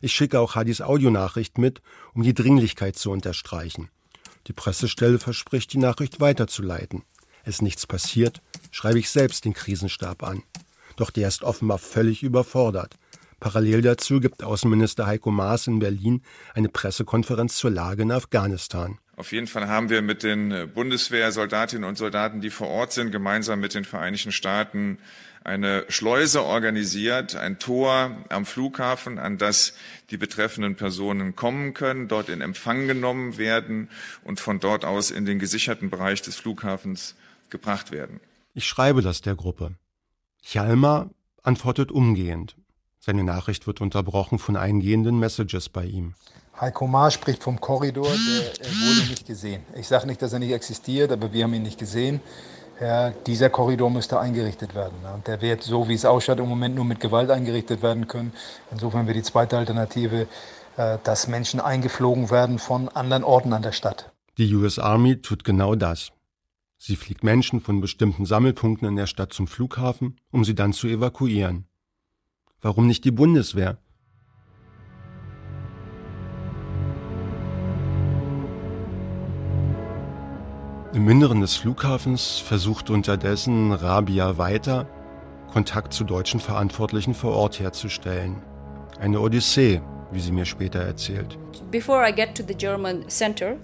Ich 0.01 0.13
schicke 0.13 0.39
auch 0.39 0.55
Hadis 0.55 0.81
Audionachricht 0.81 1.57
mit, 1.57 1.81
um 2.13 2.23
die 2.23 2.33
Dringlichkeit 2.33 2.95
zu 2.95 3.11
unterstreichen. 3.11 3.89
Die 4.47 4.53
Pressestelle 4.53 5.19
verspricht, 5.19 5.73
die 5.73 5.77
Nachricht 5.77 6.19
weiterzuleiten. 6.19 7.03
Ist 7.45 7.61
nichts 7.61 7.85
passiert, 7.85 8.41
schreibe 8.71 8.99
ich 8.99 9.09
selbst 9.09 9.45
den 9.45 9.53
Krisenstab 9.53 10.23
an. 10.23 10.43
Doch 10.95 11.11
der 11.11 11.27
ist 11.27 11.43
offenbar 11.43 11.77
völlig 11.77 12.23
überfordert. 12.23 12.95
Parallel 13.39 13.81
dazu 13.81 14.19
gibt 14.19 14.43
Außenminister 14.43 15.05
Heiko 15.05 15.31
Maas 15.31 15.67
in 15.67 15.79
Berlin 15.79 16.23
eine 16.53 16.67
Pressekonferenz 16.67 17.57
zur 17.57 17.71
Lage 17.71 18.03
in 18.03 18.11
Afghanistan. 18.11 18.99
Auf 19.19 19.33
jeden 19.33 19.47
Fall 19.47 19.67
haben 19.67 19.89
wir 19.89 20.01
mit 20.01 20.23
den 20.23 20.71
Bundeswehrsoldatinnen 20.73 21.83
und 21.83 21.97
Soldaten, 21.97 22.39
die 22.39 22.49
vor 22.49 22.69
Ort 22.69 22.93
sind, 22.93 23.11
gemeinsam 23.11 23.59
mit 23.59 23.73
den 23.73 23.83
Vereinigten 23.83 24.31
Staaten 24.31 24.97
eine 25.43 25.83
Schleuse 25.89 26.41
organisiert, 26.41 27.35
ein 27.35 27.59
Tor 27.59 28.15
am 28.29 28.45
Flughafen, 28.45 29.19
an 29.19 29.38
das 29.38 29.73
die 30.09 30.15
betreffenden 30.15 30.77
Personen 30.77 31.35
kommen 31.35 31.73
können, 31.73 32.07
dort 32.07 32.29
in 32.29 32.39
Empfang 32.39 32.88
genommen 32.88 33.38
werden 33.38 33.89
und 34.23 34.39
von 34.39 34.61
dort 34.61 34.85
aus 34.85 35.11
in 35.11 35.25
den 35.25 35.38
gesicherten 35.38 35.89
Bereich 35.89 36.21
des 36.21 36.38
Flughafens 36.38 37.15
gebracht 37.49 37.91
werden. 37.91 38.21
Ich 38.53 38.67
schreibe 38.67 39.01
das 39.01 39.19
der 39.19 39.35
Gruppe. 39.35 39.75
Chalmer 40.41 41.09
antwortet 41.43 41.91
umgehend. 41.91 42.55
Seine 43.09 43.23
Nachricht 43.23 43.65
wird 43.65 43.81
unterbrochen 43.81 44.37
von 44.37 44.55
eingehenden 44.55 45.17
Messages 45.17 45.67
bei 45.67 45.83
ihm. 45.83 46.13
Heiko 46.61 46.85
Maas 46.85 47.15
spricht 47.15 47.41
vom 47.41 47.59
Korridor, 47.59 48.05
der 48.05 48.67
wurde 48.67 49.09
nicht 49.09 49.25
gesehen. 49.25 49.63
Ich 49.75 49.87
sage 49.87 50.05
nicht, 50.05 50.21
dass 50.21 50.31
er 50.31 50.37
nicht 50.37 50.51
existiert, 50.51 51.11
aber 51.11 51.33
wir 51.33 51.45
haben 51.45 51.55
ihn 51.55 51.63
nicht 51.63 51.79
gesehen. 51.79 52.21
Ja, 52.79 53.09
dieser 53.09 53.49
Korridor 53.49 53.89
müsste 53.89 54.19
eingerichtet 54.19 54.75
werden. 54.75 54.93
Und 55.11 55.25
der 55.25 55.41
wird, 55.41 55.63
so 55.63 55.89
wie 55.89 55.95
es 55.95 56.05
ausschaut, 56.05 56.37
im 56.37 56.47
Moment 56.47 56.75
nur 56.75 56.85
mit 56.85 56.99
Gewalt 56.99 57.31
eingerichtet 57.31 57.81
werden 57.81 58.07
können. 58.07 58.31
Insofern 58.69 59.07
wäre 59.07 59.17
die 59.17 59.23
zweite 59.23 59.57
Alternative, 59.57 60.27
äh, 60.77 60.99
dass 61.03 61.27
Menschen 61.27 61.59
eingeflogen 61.59 62.29
werden 62.29 62.59
von 62.59 62.89
anderen 62.89 63.23
Orten 63.23 63.53
an 63.53 63.63
der 63.63 63.71
Stadt. 63.71 64.11
Die 64.37 64.53
US 64.53 64.77
Army 64.77 65.19
tut 65.19 65.43
genau 65.43 65.73
das. 65.73 66.11
Sie 66.77 66.95
fliegt 66.95 67.23
Menschen 67.23 67.59
von 67.59 67.81
bestimmten 67.81 68.27
Sammelpunkten 68.27 68.87
in 68.87 68.97
der 68.97 69.07
Stadt 69.07 69.33
zum 69.33 69.47
Flughafen, 69.47 70.19
um 70.29 70.45
sie 70.45 70.53
dann 70.53 70.73
zu 70.73 70.87
evakuieren. 70.87 71.68
Warum 72.61 72.87
nicht 72.87 73.05
die 73.05 73.11
Bundeswehr? 73.11 73.77
Im 80.93 81.07
Inneren 81.07 81.39
des 81.39 81.55
Flughafens 81.55 82.39
versucht 82.39 82.89
unterdessen 82.89 83.71
Rabia 83.71 84.37
weiter, 84.37 84.87
Kontakt 85.53 85.93
zu 85.93 86.03
deutschen 86.03 86.39
Verantwortlichen 86.39 87.13
vor 87.13 87.33
Ort 87.33 87.59
herzustellen. 87.59 88.41
Eine 88.99 89.21
Odyssee, 89.21 89.81
wie 90.11 90.19
sie 90.19 90.31
mir 90.31 90.45
später 90.45 90.79
erzählt. 90.79 91.37
Before 91.71 92.07
I 92.07 92.11
get 92.11 92.35
to 92.35 92.43
the 92.45 92.55
German 92.55 93.07
center, 93.07 93.55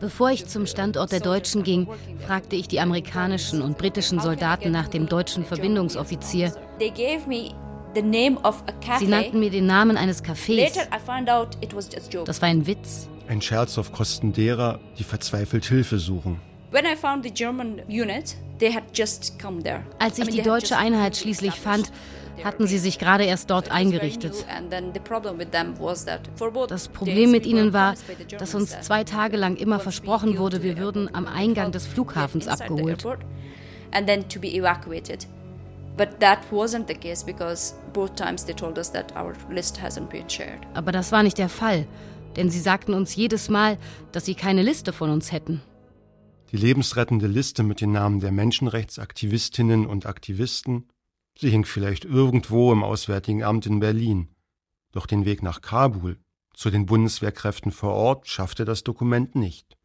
Bevor 0.00 0.30
ich 0.30 0.46
zum 0.46 0.66
Standort 0.66 1.10
der 1.10 1.20
Deutschen 1.20 1.62
ging, 1.64 1.88
fragte 2.24 2.54
ich 2.54 2.68
die 2.68 2.80
amerikanischen 2.80 3.60
und 3.60 3.76
britischen 3.76 4.20
Soldaten 4.20 4.70
nach 4.70 4.86
dem 4.88 5.08
deutschen 5.08 5.44
Verbindungsoffizier. 5.44 6.52
Sie 8.98 9.06
nannten 9.06 9.40
mir 9.40 9.50
den 9.50 9.66
Namen 9.66 9.96
eines 9.96 10.22
Cafés. 10.22 10.78
Das 12.24 12.42
war 12.42 12.48
ein 12.48 12.66
Witz. 12.66 13.08
Ein 13.28 13.42
Scherz 13.42 13.78
auf 13.78 13.90
Kosten 13.90 14.32
derer, 14.32 14.78
die 14.98 15.04
verzweifelt 15.04 15.64
Hilfe 15.64 15.98
suchen. 15.98 16.40
Als 19.98 20.18
ich 20.18 20.28
die 20.28 20.42
deutsche 20.42 20.76
Einheit 20.76 21.16
schließlich 21.16 21.54
fand, 21.54 21.92
hatten 22.44 22.66
sie 22.66 22.78
sich 22.78 22.98
gerade 22.98 23.24
erst 23.24 23.50
dort 23.50 23.70
eingerichtet. 23.70 24.34
Das 26.68 26.88
Problem 26.88 27.30
mit 27.30 27.46
ihnen 27.46 27.72
war, 27.72 27.94
dass 28.38 28.54
uns 28.54 28.80
zwei 28.80 29.04
Tage 29.04 29.36
lang 29.36 29.56
immer 29.56 29.80
versprochen 29.80 30.38
wurde, 30.38 30.62
wir 30.62 30.78
würden 30.78 31.14
am 31.14 31.26
Eingang 31.26 31.72
des 31.72 31.86
Flughafens 31.86 32.48
abgeholt. 32.48 33.04
Aber 40.74 40.92
das 40.92 41.12
war 41.12 41.22
nicht 41.22 41.38
der 41.38 41.48
Fall 41.48 41.86
denn 42.36 42.50
sie 42.50 42.60
sagten 42.60 42.94
uns 42.94 43.16
jedes 43.16 43.48
Mal, 43.48 43.78
dass 44.12 44.26
sie 44.26 44.34
keine 44.34 44.62
Liste 44.62 44.92
von 44.92 45.10
uns 45.10 45.32
hätten. 45.32 45.62
Die 46.52 46.56
lebensrettende 46.56 47.26
Liste 47.26 47.62
mit 47.62 47.80
den 47.80 47.92
Namen 47.92 48.20
der 48.20 48.30
Menschenrechtsaktivistinnen 48.30 49.86
und 49.86 50.06
Aktivisten, 50.06 50.84
sie 51.38 51.50
hing 51.50 51.64
vielleicht 51.64 52.04
irgendwo 52.04 52.72
im 52.72 52.82
Auswärtigen 52.82 53.42
Amt 53.42 53.66
in 53.66 53.80
Berlin. 53.80 54.28
Doch 54.92 55.06
den 55.06 55.24
Weg 55.24 55.42
nach 55.42 55.60
Kabul, 55.60 56.18
zu 56.54 56.70
den 56.70 56.86
Bundeswehrkräften 56.86 57.72
vor 57.72 57.92
Ort, 57.92 58.28
schaffte 58.28 58.64
das 58.64 58.82
Dokument 58.82 59.34
nicht. 59.34 59.76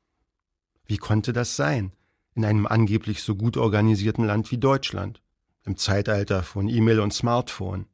Wie 0.86 0.98
konnte 0.98 1.34
das 1.34 1.55
sein, 1.55 1.91
in 2.34 2.46
einem 2.46 2.65
angeblich 2.65 3.24
so 3.24 3.36
gut 3.36 3.58
organisierten 3.58 4.25
Land 4.25 4.51
wie 4.51 4.58
Deutschland, 4.58 5.22
im 5.63 5.75
Zeitalter 5.77 6.43
von 6.43 6.70
E-Mail 6.70 7.01
und 7.01 7.13
Smartphone? 7.13 7.88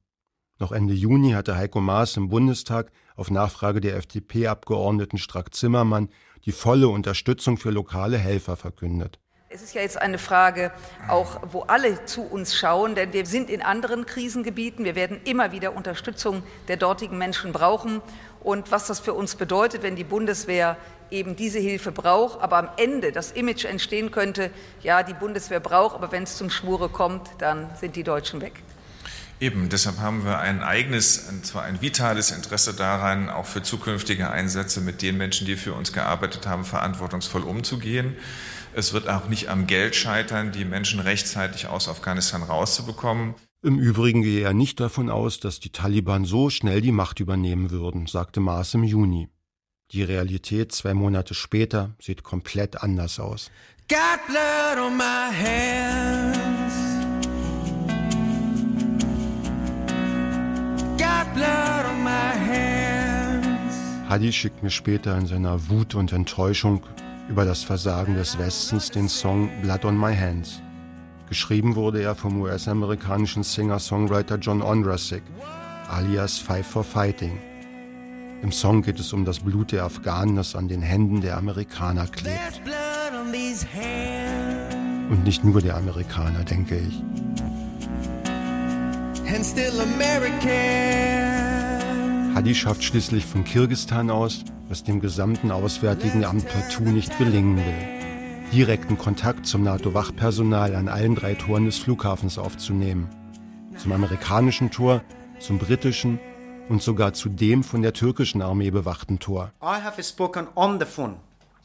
Noch 0.59 0.71
Ende 0.71 0.93
Juni 0.93 1.31
hatte 1.31 1.55
Heiko 1.55 1.81
Maas 1.81 2.17
im 2.17 2.29
Bundestag 2.29 2.91
auf 3.15 3.29
Nachfrage 3.29 3.81
der 3.81 3.95
FDP-Abgeordneten 3.97 5.17
Strack-Zimmermann 5.17 6.09
die 6.45 6.51
volle 6.51 6.87
Unterstützung 6.87 7.57
für 7.57 7.71
lokale 7.71 8.17
Helfer 8.17 8.55
verkündet. 8.55 9.19
Es 9.49 9.61
ist 9.61 9.73
ja 9.73 9.81
jetzt 9.81 10.01
eine 10.01 10.17
Frage, 10.17 10.73
auch 11.07 11.39
wo 11.53 11.61
alle 11.61 12.03
zu 12.03 12.21
uns 12.21 12.53
schauen, 12.53 12.95
denn 12.95 13.13
wir 13.13 13.25
sind 13.25 13.49
in 13.49 13.61
anderen 13.61 14.05
Krisengebieten. 14.05 14.83
Wir 14.83 14.95
werden 14.95 15.21
immer 15.23 15.53
wieder 15.53 15.73
Unterstützung 15.73 16.43
der 16.67 16.75
dortigen 16.75 17.17
Menschen 17.17 17.53
brauchen. 17.53 18.01
Und 18.41 18.71
was 18.71 18.87
das 18.87 18.99
für 18.99 19.13
uns 19.13 19.35
bedeutet, 19.35 19.83
wenn 19.83 19.95
die 19.95 20.03
Bundeswehr 20.03 20.75
eben 21.11 21.37
diese 21.37 21.59
Hilfe 21.59 21.93
braucht, 21.93 22.41
aber 22.41 22.57
am 22.57 22.69
Ende 22.75 23.13
das 23.13 23.31
Image 23.31 23.63
entstehen 23.63 24.11
könnte, 24.11 24.51
ja, 24.83 25.01
die 25.01 25.13
Bundeswehr 25.13 25.61
braucht, 25.61 25.95
aber 25.95 26.11
wenn 26.11 26.23
es 26.23 26.35
zum 26.35 26.49
Schwure 26.49 26.89
kommt, 26.89 27.29
dann 27.37 27.69
sind 27.79 27.95
die 27.95 28.03
Deutschen 28.03 28.41
weg. 28.41 28.61
Eben, 29.39 29.69
deshalb 29.69 29.99
haben 29.99 30.25
wir 30.25 30.39
ein 30.39 30.61
eigenes, 30.61 31.29
und 31.29 31.45
zwar 31.45 31.63
ein 31.63 31.79
vitales 31.79 32.31
Interesse 32.31 32.73
daran, 32.73 33.29
auch 33.29 33.45
für 33.45 33.63
zukünftige 33.63 34.29
Einsätze 34.29 34.81
mit 34.81 35.01
den 35.01 35.15
Menschen, 35.15 35.47
die 35.47 35.55
für 35.55 35.73
uns 35.73 35.93
gearbeitet 35.93 36.47
haben, 36.47 36.65
verantwortungsvoll 36.65 37.43
umzugehen. 37.43 38.17
Es 38.77 38.93
wird 38.93 39.09
auch 39.09 39.27
nicht 39.27 39.49
am 39.49 39.65
Geld 39.65 39.95
scheitern, 39.95 40.51
die 40.51 40.63
Menschen 40.63 40.99
rechtzeitig 40.99 41.65
aus 41.65 41.89
Afghanistan 41.89 42.43
rauszubekommen. 42.43 43.33
Im 43.63 43.79
Übrigen 43.79 44.21
gehe 44.21 44.41
er 44.41 44.53
nicht 44.53 44.79
davon 44.79 45.09
aus, 45.09 45.39
dass 45.39 45.59
die 45.59 45.71
Taliban 45.71 46.25
so 46.25 46.51
schnell 46.51 46.79
die 46.81 46.91
Macht 46.91 47.19
übernehmen 47.19 47.71
würden, 47.71 48.05
sagte 48.05 48.39
Maas 48.39 48.75
im 48.75 48.83
Juni. 48.83 49.29
Die 49.89 50.03
Realität 50.03 50.73
zwei 50.73 50.93
Monate 50.93 51.33
später 51.33 51.95
sieht 51.99 52.21
komplett 52.21 52.83
anders 52.83 53.19
aus. 53.19 53.49
Got 53.89 54.19
blood 54.27 54.77
on 54.77 54.95
my 54.95 55.33
hands. 55.33 56.75
Got 60.99 61.33
blood 61.33 61.85
on 61.89 62.03
my 62.03 62.11
hands. 62.47 63.75
Hadi 64.07 64.31
schickt 64.31 64.61
mir 64.61 64.69
später 64.69 65.17
in 65.17 65.25
seiner 65.25 65.67
Wut 65.67 65.95
und 65.95 66.13
Enttäuschung 66.13 66.85
über 67.29 67.45
das 67.45 67.63
Versagen 67.63 68.15
des 68.15 68.37
Westens 68.37 68.89
den 68.89 69.09
Song 69.09 69.49
Blood 69.61 69.85
on 69.85 69.99
My 69.99 70.15
Hands. 70.15 70.61
Geschrieben 71.29 71.75
wurde 71.75 72.01
er 72.01 72.15
vom 72.15 72.41
US-amerikanischen 72.41 73.43
Singer-Songwriter 73.43 74.37
John 74.37 74.61
Ondrasik, 74.61 75.23
alias 75.89 76.37
Five 76.37 76.65
for 76.65 76.83
Fighting. 76.83 77.37
Im 78.41 78.51
Song 78.51 78.81
geht 78.81 78.99
es 78.99 79.13
um 79.13 79.25
das 79.25 79.39
Blut 79.39 79.71
der 79.71 79.83
Afghanen, 79.83 80.35
das 80.35 80.55
an 80.55 80.67
den 80.67 80.81
Händen 80.81 81.21
der 81.21 81.37
Amerikaner 81.37 82.07
klebt. 82.07 82.61
Und 85.09 85.23
nicht 85.23 85.43
nur 85.43 85.61
der 85.61 85.75
Amerikaner, 85.75 86.43
denke 86.43 86.77
ich. 86.77 87.03
Hadi 92.35 92.55
schafft 92.55 92.83
schließlich 92.83 93.25
von 93.25 93.43
Kirgistan 93.43 94.09
aus, 94.09 94.45
was 94.69 94.83
dem 94.83 94.99
gesamten 94.99 95.51
Auswärtigen 95.51 96.25
Amt 96.25 96.47
partout 96.47 96.83
nicht 96.83 97.17
gelingen 97.17 97.57
will 97.57 97.97
direkten 98.51 98.97
Kontakt 98.97 99.45
zum 99.45 99.63
NATO-Wachpersonal 99.63 100.75
an 100.75 100.87
allen 100.87 101.15
drei 101.15 101.35
Toren 101.35 101.65
des 101.65 101.77
Flughafens 101.77 102.37
aufzunehmen. 102.37 103.09
Zum 103.77 103.91
amerikanischen 103.91 104.71
Tor, 104.71 105.03
zum 105.39 105.59
britischen 105.59 106.19
und 106.69 106.81
sogar 106.81 107.13
zu 107.13 107.29
dem 107.29 107.63
von 107.63 107.81
der 107.81 107.93
türkischen 107.93 108.41
Armee 108.41 108.71
bewachten 108.71 109.19
Tor. 109.19 109.51
I 109.61 109.81
have 109.81 110.01
spoken 110.01 110.47
on 110.55 110.79
the 110.79 110.85
phone 110.85 111.17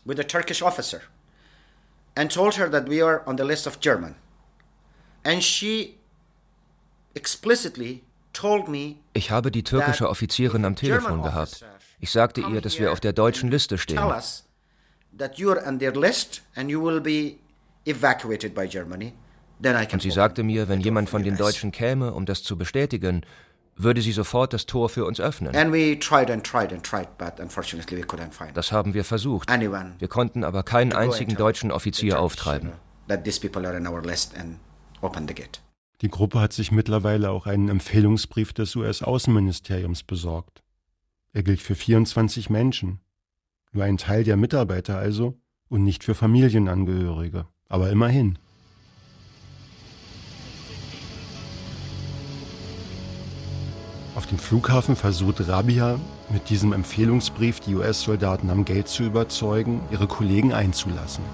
with 0.05 0.19
a 0.19 0.25
Turkish 0.25 0.63
officer 0.63 1.01
and 2.17 2.33
told 2.33 2.59
her 2.59 2.71
that 2.71 2.89
we 2.89 3.03
are 3.03 3.23
on 3.27 3.39
the 3.39 3.45
list 3.45 3.67
of 3.67 3.81
German. 3.81 4.15
And 5.25 5.43
she 5.43 5.95
explicitly 7.15 8.03
told 8.33 8.69
me 8.69 8.97
ich 9.15 9.31
habe 9.31 9.51
die 9.51 9.63
türkische 9.63 10.09
Offizierin 10.09 10.65
am 10.65 10.75
Telefon 10.75 11.23
gehabt. 11.23 11.65
Ich 12.03 12.11
sagte 12.11 12.43
ihr, 12.43 12.61
dass 12.61 12.79
wir 12.79 12.93
auf 12.93 13.01
der 13.01 13.15
deutschen 13.15 13.51
Liste 13.51 13.79
stehen 13.79 13.99
that 15.17 15.39
you 15.39 15.51
are 15.51 15.63
on 15.67 15.79
their 15.79 15.93
list 15.93 16.43
and 16.55 16.71
you 16.71 16.81
will 16.81 17.01
be 17.01 17.39
evacuated 17.85 18.55
by 18.55 18.67
Germany. 18.67 19.13
Und 19.93 20.03
sie 20.03 20.11
sagte 20.11 20.43
mir, 20.43 20.69
wenn 20.69 20.81
jemand 20.81 21.09
von 21.09 21.23
den 21.23 21.37
Deutschen 21.37 21.71
käme, 21.71 22.13
um 22.15 22.27
das 22.27 22.43
zu 22.43 22.59
bestätigen, 22.59 23.25
würde 23.77 24.03
sie 24.03 24.11
sofort 24.11 24.53
das 24.53 24.67
Tor 24.67 24.89
für 24.89 25.05
uns 25.05 25.21
öffnen. 25.21 25.53
Das 28.55 28.73
haben 28.73 28.95
wir 28.95 29.05
versucht. 29.05 29.49
Wir 29.49 30.09
konnten 30.09 30.43
aber 30.43 30.63
keinen 30.65 30.93
einzigen 30.93 31.37
deutschen 31.37 31.71
Offizier 31.71 32.19
auftreiben. 32.19 32.73
Die 36.01 36.09
Gruppe 36.09 36.41
hat 36.41 36.53
sich 36.53 36.73
mittlerweile 36.73 37.31
auch 37.31 37.47
einen 37.47 37.69
Empfehlungsbrief 37.69 38.53
des 38.53 38.75
US-Außenministeriums 38.75 40.03
besorgt. 40.03 40.62
Er 41.35 41.43
gilt 41.43 41.63
für 41.63 41.75
24 41.75 42.51
Menschen, 42.51 43.01
nur 43.73 43.85
ein 43.85 43.97
Teil 43.97 44.23
der 44.23 44.37
Mitarbeiter 44.37 44.99
also 44.99 45.41
und 45.71 45.83
nicht 45.83 46.05
für 46.05 46.15
Familienangehörige. 46.15 47.47
Aber 47.69 47.89
immerhin. 47.89 48.39
Auf 54.15 54.27
dem 54.27 54.37
Flughafen 54.37 54.95
versucht 54.95 55.49
Rabia 55.49 55.99
mit 56.29 56.51
diesem 56.51 56.75
Empfehlungsbrief 56.75 57.61
die 57.61 57.77
US-Soldaten 57.77 58.51
am 58.51 58.67
Gate 58.67 58.89
zu 58.89 59.03
überzeugen, 59.03 59.81
ihre 59.91 60.07
Kollegen 60.07 60.53
einzulassen. 60.53 61.25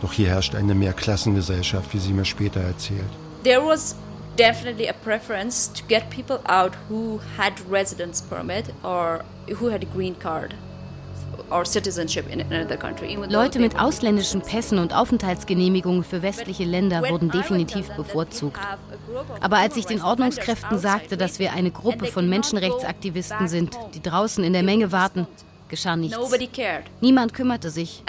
Doch 0.00 0.12
hier 0.12 0.28
herrscht 0.28 0.54
eine 0.54 0.76
Mehrklassengesellschaft, 0.76 1.92
wie 1.92 1.98
sie 1.98 2.12
mir 2.12 2.24
später 2.24 2.60
erzählt. 2.60 3.10
There 3.42 3.66
was 3.66 3.96
definitely 4.38 4.86
a 4.86 4.94
preference 4.94 5.66
to 5.66 5.82
get 5.88 6.08
people 6.10 6.40
out 6.46 6.74
who 6.88 7.20
had 7.36 7.60
residence 7.68 8.22
permit 8.22 8.72
or 8.84 9.24
who 9.58 9.68
had 9.68 9.82
a 9.82 9.86
green 9.86 10.14
card. 10.14 10.54
Leute 13.28 13.58
mit 13.58 13.78
ausländischen 13.78 14.42
Pässen 14.42 14.78
und 14.78 14.94
Aufenthaltsgenehmigungen 14.94 16.04
für 16.04 16.20
westliche 16.20 16.64
Länder 16.64 17.08
wurden 17.08 17.30
definitiv 17.30 17.88
bevorzugt. 17.96 18.58
Aber 19.40 19.56
als 19.56 19.76
ich 19.76 19.86
den 19.86 20.02
Ordnungskräften 20.02 20.78
sagte, 20.78 21.16
dass 21.16 21.38
wir 21.38 21.52
eine 21.52 21.70
Gruppe 21.70 22.06
von 22.06 22.28
Menschenrechtsaktivisten 22.28 23.48
sind, 23.48 23.78
die 23.94 24.02
draußen 24.02 24.44
in 24.44 24.52
der 24.52 24.62
Menge 24.62 24.92
warten, 24.92 25.26
geschah 25.68 25.96
nichts. 25.96 26.16
Niemand 27.00 27.34
kümmerte 27.34 27.70
sich. 27.70 28.02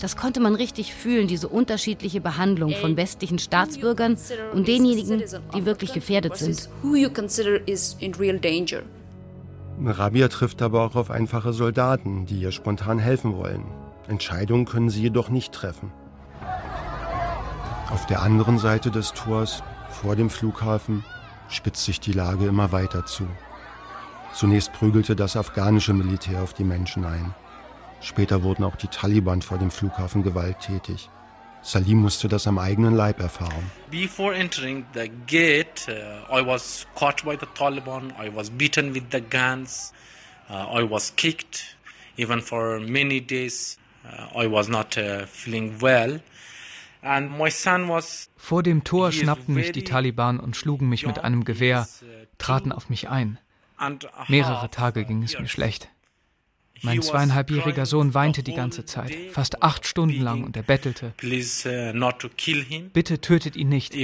Das 0.00 0.16
konnte 0.16 0.40
man 0.40 0.54
richtig 0.54 0.94
fühlen, 0.94 1.28
diese 1.28 1.48
unterschiedliche 1.48 2.20
Behandlung 2.20 2.72
von 2.72 2.96
westlichen 2.96 3.38
Staatsbürgern 3.38 4.16
und 4.52 4.68
denjenigen, 4.68 5.22
die 5.54 5.66
wirklich 5.66 5.92
gefährdet 5.92 6.36
sind. 6.36 6.68
Rabia 9.80 10.28
trifft 10.28 10.60
aber 10.62 10.82
auch 10.82 10.96
auf 10.96 11.10
einfache 11.10 11.52
Soldaten, 11.52 12.26
die 12.26 12.40
ihr 12.40 12.52
spontan 12.52 12.98
helfen 12.98 13.36
wollen. 13.36 13.64
Entscheidungen 14.08 14.64
können 14.64 14.90
sie 14.90 15.02
jedoch 15.02 15.28
nicht 15.28 15.52
treffen. 15.52 15.92
Auf 17.90 18.06
der 18.06 18.22
anderen 18.22 18.58
Seite 18.58 18.90
des 18.90 19.12
Tors, 19.12 19.62
vor 19.88 20.16
dem 20.16 20.30
Flughafen, 20.30 21.04
spitzt 21.48 21.84
sich 21.84 22.00
die 22.00 22.12
Lage 22.12 22.46
immer 22.46 22.72
weiter 22.72 23.06
zu. 23.06 23.28
Zunächst 24.34 24.72
prügelte 24.72 25.16
das 25.16 25.36
afghanische 25.36 25.92
Militär 25.92 26.42
auf 26.42 26.52
die 26.52 26.64
Menschen 26.64 27.04
ein. 27.04 27.34
Später 28.00 28.42
wurden 28.42 28.64
auch 28.64 28.76
die 28.76 28.88
Taliban 28.88 29.42
vor 29.42 29.58
dem 29.58 29.70
Flughafen 29.70 30.22
gewalttätig. 30.22 31.10
Salim 31.62 31.98
musste 31.98 32.28
das 32.28 32.46
am 32.46 32.58
eigenen 32.58 32.94
Leib 32.94 33.20
erfahren. 33.20 33.70
Before 33.90 34.34
entering 34.34 34.86
the 34.94 35.10
gate, 35.26 35.88
uh, 35.88 36.38
I 36.38 36.46
was 36.46 36.86
caught 36.94 37.24
by 37.24 37.36
the 37.38 37.46
Taliban. 37.54 38.12
I 38.18 38.34
was 38.34 38.48
beaten 38.48 38.94
with 38.94 39.10
the 39.10 39.20
guns. 39.20 39.92
Uh, 40.48 40.80
I 40.80 40.88
was 40.88 41.12
kicked. 41.16 41.76
Even 42.16 42.40
for 42.40 42.80
many 42.80 43.20
days, 43.20 43.76
uh, 44.04 44.40
I 44.40 44.46
was 44.46 44.68
not 44.68 44.96
uh, 44.96 45.26
feeling 45.26 45.78
well. 45.80 46.20
Vor 48.36 48.62
dem 48.62 48.84
Tor 48.84 49.12
schnappten 49.12 49.54
mich 49.54 49.72
die 49.72 49.84
Taliban 49.84 50.40
und 50.40 50.56
schlugen 50.56 50.88
mich 50.88 51.06
mit 51.06 51.18
einem 51.18 51.44
Gewehr, 51.44 51.88
traten 52.38 52.72
auf 52.72 52.90
mich 52.90 53.08
ein. 53.08 53.38
Mehrere 54.28 54.70
Tage 54.70 55.04
ging 55.04 55.22
es 55.22 55.38
mir 55.38 55.48
schlecht. 55.48 55.88
Mein 56.82 57.02
zweieinhalbjähriger 57.02 57.86
Sohn 57.86 58.14
weinte 58.14 58.42
die 58.42 58.54
ganze 58.54 58.84
Zeit, 58.84 59.12
fast 59.32 59.62
acht 59.62 59.86
Stunden 59.86 60.20
lang, 60.20 60.44
und 60.44 60.56
er 60.56 60.62
bettelte. 60.62 61.12
Uh, 61.22 61.38
Bitte 62.92 63.20
tötet 63.20 63.56
ihn 63.56 63.68
nicht. 63.68 63.94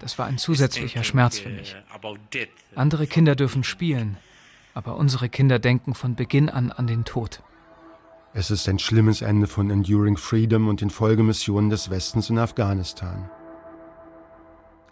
Das 0.00 0.18
war 0.18 0.26
ein 0.26 0.38
zusätzlicher 0.38 1.04
Schmerz 1.04 1.38
für 1.38 1.48
mich. 1.48 1.76
Andere 2.74 3.06
Kinder 3.06 3.36
dürfen 3.36 3.64
spielen, 3.64 4.18
aber 4.74 4.96
unsere 4.96 5.28
Kinder 5.28 5.58
denken 5.58 5.94
von 5.94 6.16
Beginn 6.16 6.50
an 6.50 6.70
an 6.72 6.86
den 6.86 7.04
Tod. 7.04 7.42
Es 8.32 8.50
ist 8.50 8.68
ein 8.68 8.80
schlimmes 8.80 9.22
Ende 9.22 9.46
von 9.46 9.70
Enduring 9.70 10.16
Freedom 10.16 10.68
und 10.68 10.80
den 10.80 10.90
Folgemissionen 10.90 11.70
des 11.70 11.88
Westens 11.88 12.30
in 12.30 12.38
Afghanistan. 12.38 13.30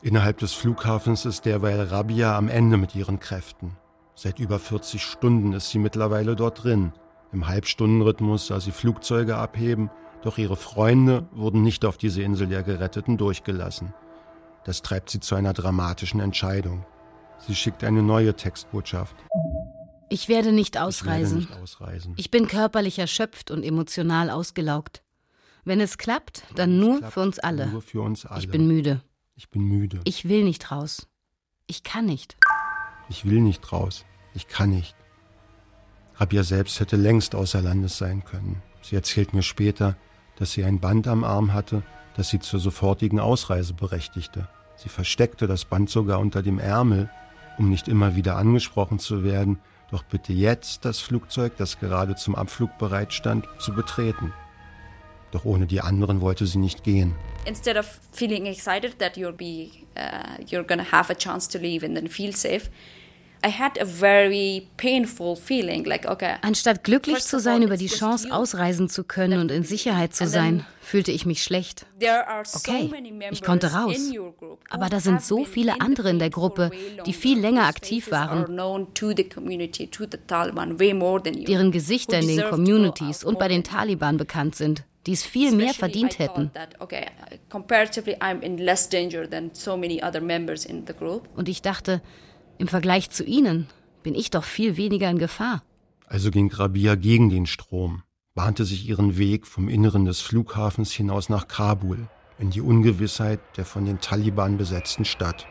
Innerhalb 0.01 0.38
des 0.38 0.53
Flughafens 0.53 1.25
ist 1.25 1.45
derweil 1.45 1.81
Rabia 1.81 2.37
am 2.37 2.49
Ende 2.49 2.77
mit 2.77 2.95
ihren 2.95 3.18
Kräften. 3.18 3.77
Seit 4.14 4.38
über 4.38 4.59
40 4.59 5.03
Stunden 5.03 5.53
ist 5.53 5.71
sie 5.71 5.79
mittlerweile 5.79 6.37
dort 6.37 6.62
drin. 6.62 6.92
Im 7.33 7.49
Halbstundenrhythmus 7.49 8.47
sah 8.47 8.61
sie 8.61 8.73
Flugzeuge 8.73 9.37
abheben, 9.37 9.90
doch 10.23 10.38
ihre 10.38 10.57
Freunde 10.57 11.27
wurden 11.33 11.62
nicht 11.62 11.85
auf 11.85 11.97
diese 11.97 12.23
Insel 12.23 12.47
der 12.47 12.62
Geretteten 12.62 13.16
durchgelassen. 13.16 13.92
Das 14.64 14.83
treibt 14.83 15.11
sie 15.11 15.18
zu 15.18 15.35
einer 15.35 15.53
dramatischen 15.53 16.21
Entscheidung. 16.21 16.85
Sie 17.46 17.55
schickt 17.55 17.83
eine 17.85 18.02
neue 18.02 18.35
Textbotschaft. 18.35 19.16
Ich 20.09 20.28
werde 20.28 20.52
nicht 20.52 20.78
ausreisen. 20.78 21.40
Ich, 21.40 21.48
nicht 21.48 21.61
ausreisen. 21.61 22.14
ich 22.16 22.31
bin 22.31 22.46
körperlich 22.46 22.98
erschöpft 22.98 23.50
und 23.50 23.64
emotional 23.64 24.31
ausgelaugt. 24.31 25.02
Wenn 25.64 25.81
es 25.81 25.96
klappt, 25.96 26.44
dann 26.55 26.78
nur, 26.78 26.98
klappt, 26.98 27.14
für 27.14 27.20
uns 27.20 27.38
nur 27.42 27.83
für 27.83 28.02
uns 28.02 28.26
alle. 28.26 28.40
Ich 28.40 28.50
bin 28.50 28.66
müde. 28.66 29.00
Ich 29.37 29.48
bin 29.48 29.62
müde. 29.62 30.00
Ich 30.05 30.28
will 30.28 30.44
nicht 30.44 30.70
raus. 30.70 31.09
Ich 31.66 31.83
kann 31.83 32.05
nicht. 32.05 32.37
Ich 33.09 33.24
will 33.24 33.40
nicht 33.40 33.72
raus. 33.72 34.05
Ich 34.35 34.48
kann 34.48 34.70
nicht. 34.70 34.94
Rabia 36.16 36.42
selbst 36.42 36.78
hätte 36.78 36.96
längst 36.96 37.35
außer 37.35 37.62
Landes 37.62 37.98
sein 37.98 38.24
können. 38.24 38.62
Sie 38.83 38.96
erzählt 38.96 39.33
mir 39.33 39.42
später, 39.42 39.96
dass 40.37 40.52
sie 40.52 40.64
ein 40.64 40.81
Band 40.81 41.09
am 41.09 41.24
Arm 41.24 41.52
hatte, 41.52 41.83
das 42.16 42.28
sie 42.28 42.40
zur 42.40 42.61
sofortigen 42.61 43.20
Ausreise 43.20 43.74
berechtigte. 43.74 44.48
Sie 44.76 44.88
versteckte 44.88 45.46
das 45.46 45.64
Band 45.64 45.90
sogar 45.90 46.20
unter 46.20 46.42
dem 46.42 46.59
Ärmel, 46.59 47.09
um 47.58 47.68
nicht 47.68 47.88
immer 47.88 48.16
wieder 48.16 48.36
angesprochen 48.36 48.98
zu 48.98 49.24
werden, 49.24 49.58
doch 49.90 50.02
bitte 50.02 50.32
jetzt 50.32 50.84
das 50.84 51.00
Flugzeug, 51.00 51.56
das 51.58 51.78
gerade 51.78 52.14
zum 52.16 52.34
Abflug 52.34 52.78
bereitstand, 52.78 53.46
zu 53.58 53.74
betreten. 53.74 54.32
Doch 55.32 55.44
ohne 55.44 55.66
die 55.66 55.80
anderen 55.80 56.20
wollte 56.20 56.46
sie 56.46 56.58
nicht 56.58 56.84
gehen. 56.84 57.14
Instead 57.46 57.76
of 57.76 58.00
feeling 58.12 58.46
excited 58.46 58.98
that 58.98 59.16
you'll 59.16 59.32
be, 59.32 59.70
uh, 59.96 60.42
you're 60.46 60.64
gonna 60.64 60.90
have 60.92 61.10
a 61.10 61.14
chance 61.14 61.48
to 61.48 61.58
leave 61.58 61.84
and 61.84 61.94
then 61.94 62.08
feel 62.08 62.32
safe, 62.32 62.70
Anstatt 66.42 66.85
glücklich 66.85 67.20
zu 67.20 67.40
sein 67.40 67.62
über 67.62 67.76
die 67.76 67.88
Chance, 67.88 68.33
ausreisen 68.33 68.88
zu 68.88 69.05
können 69.05 69.40
und 69.40 69.50
in 69.50 69.64
Sicherheit 69.64 70.14
zu 70.14 70.26
sein, 70.26 70.64
fühlte 70.81 71.11
ich 71.12 71.26
mich 71.26 71.42
schlecht. 71.42 71.87
Okay, 72.55 72.90
ich 73.31 73.42
konnte 73.42 73.72
raus. 73.72 74.12
Aber 74.70 74.88
da 74.88 75.00
sind 75.00 75.22
so 75.22 75.44
viele 75.44 75.81
andere 75.81 76.11
in 76.11 76.18
der 76.18 76.31
Gruppe, 76.31 76.70
die 77.05 77.12
viel 77.12 77.38
länger 77.38 77.66
aktiv 77.66 78.11
waren, 78.11 78.57
deren 81.46 81.72
Gesichter 81.72 82.20
in 82.20 82.28
den 82.28 82.42
Communities 82.48 83.24
und 83.24 83.38
bei 83.38 83.48
den 83.48 83.64
Taliban 83.64 84.16
bekannt 84.16 84.55
sind 84.55 84.85
die 85.07 85.12
es 85.12 85.24
viel 85.24 85.52
mehr 85.52 85.74
verdient 85.74 86.18
hätten. 86.18 86.50
Und 91.37 91.48
ich 91.48 91.62
dachte, 91.62 92.02
im 92.62 92.68
Vergleich 92.68 93.11
zu 93.11 93.25
ihnen 93.25 93.66
bin 94.05 94.14
ich 94.14 94.31
doch 94.31 94.44
viel 94.44 94.77
weniger 94.77 95.11
in 95.11 95.18
Gefahr. 95.18 95.62
Also 96.07 96.31
ging 96.31 96.51
Rabia 96.51 96.94
gegen 96.94 97.29
den 97.29 97.46
Strom, 97.46 98.05
bahnte 98.35 98.64
sich 98.64 98.88
ihren 98.88 99.18
Weg 99.18 99.48
vom 99.48 99.68
Inneren 99.68 100.05
des 100.05 100.20
Flughafens 100.20 100.92
hinaus 100.92 101.29
nach 101.29 101.48
Kabul, 101.48 102.07
in 102.38 102.51
die 102.51 102.61
Ungewissheit 102.61 103.40
der 103.57 103.64
von 103.64 103.85
den 103.85 104.01
Taliban 104.01 104.59
besetzten 104.59 105.05
Stadt. 105.05 105.46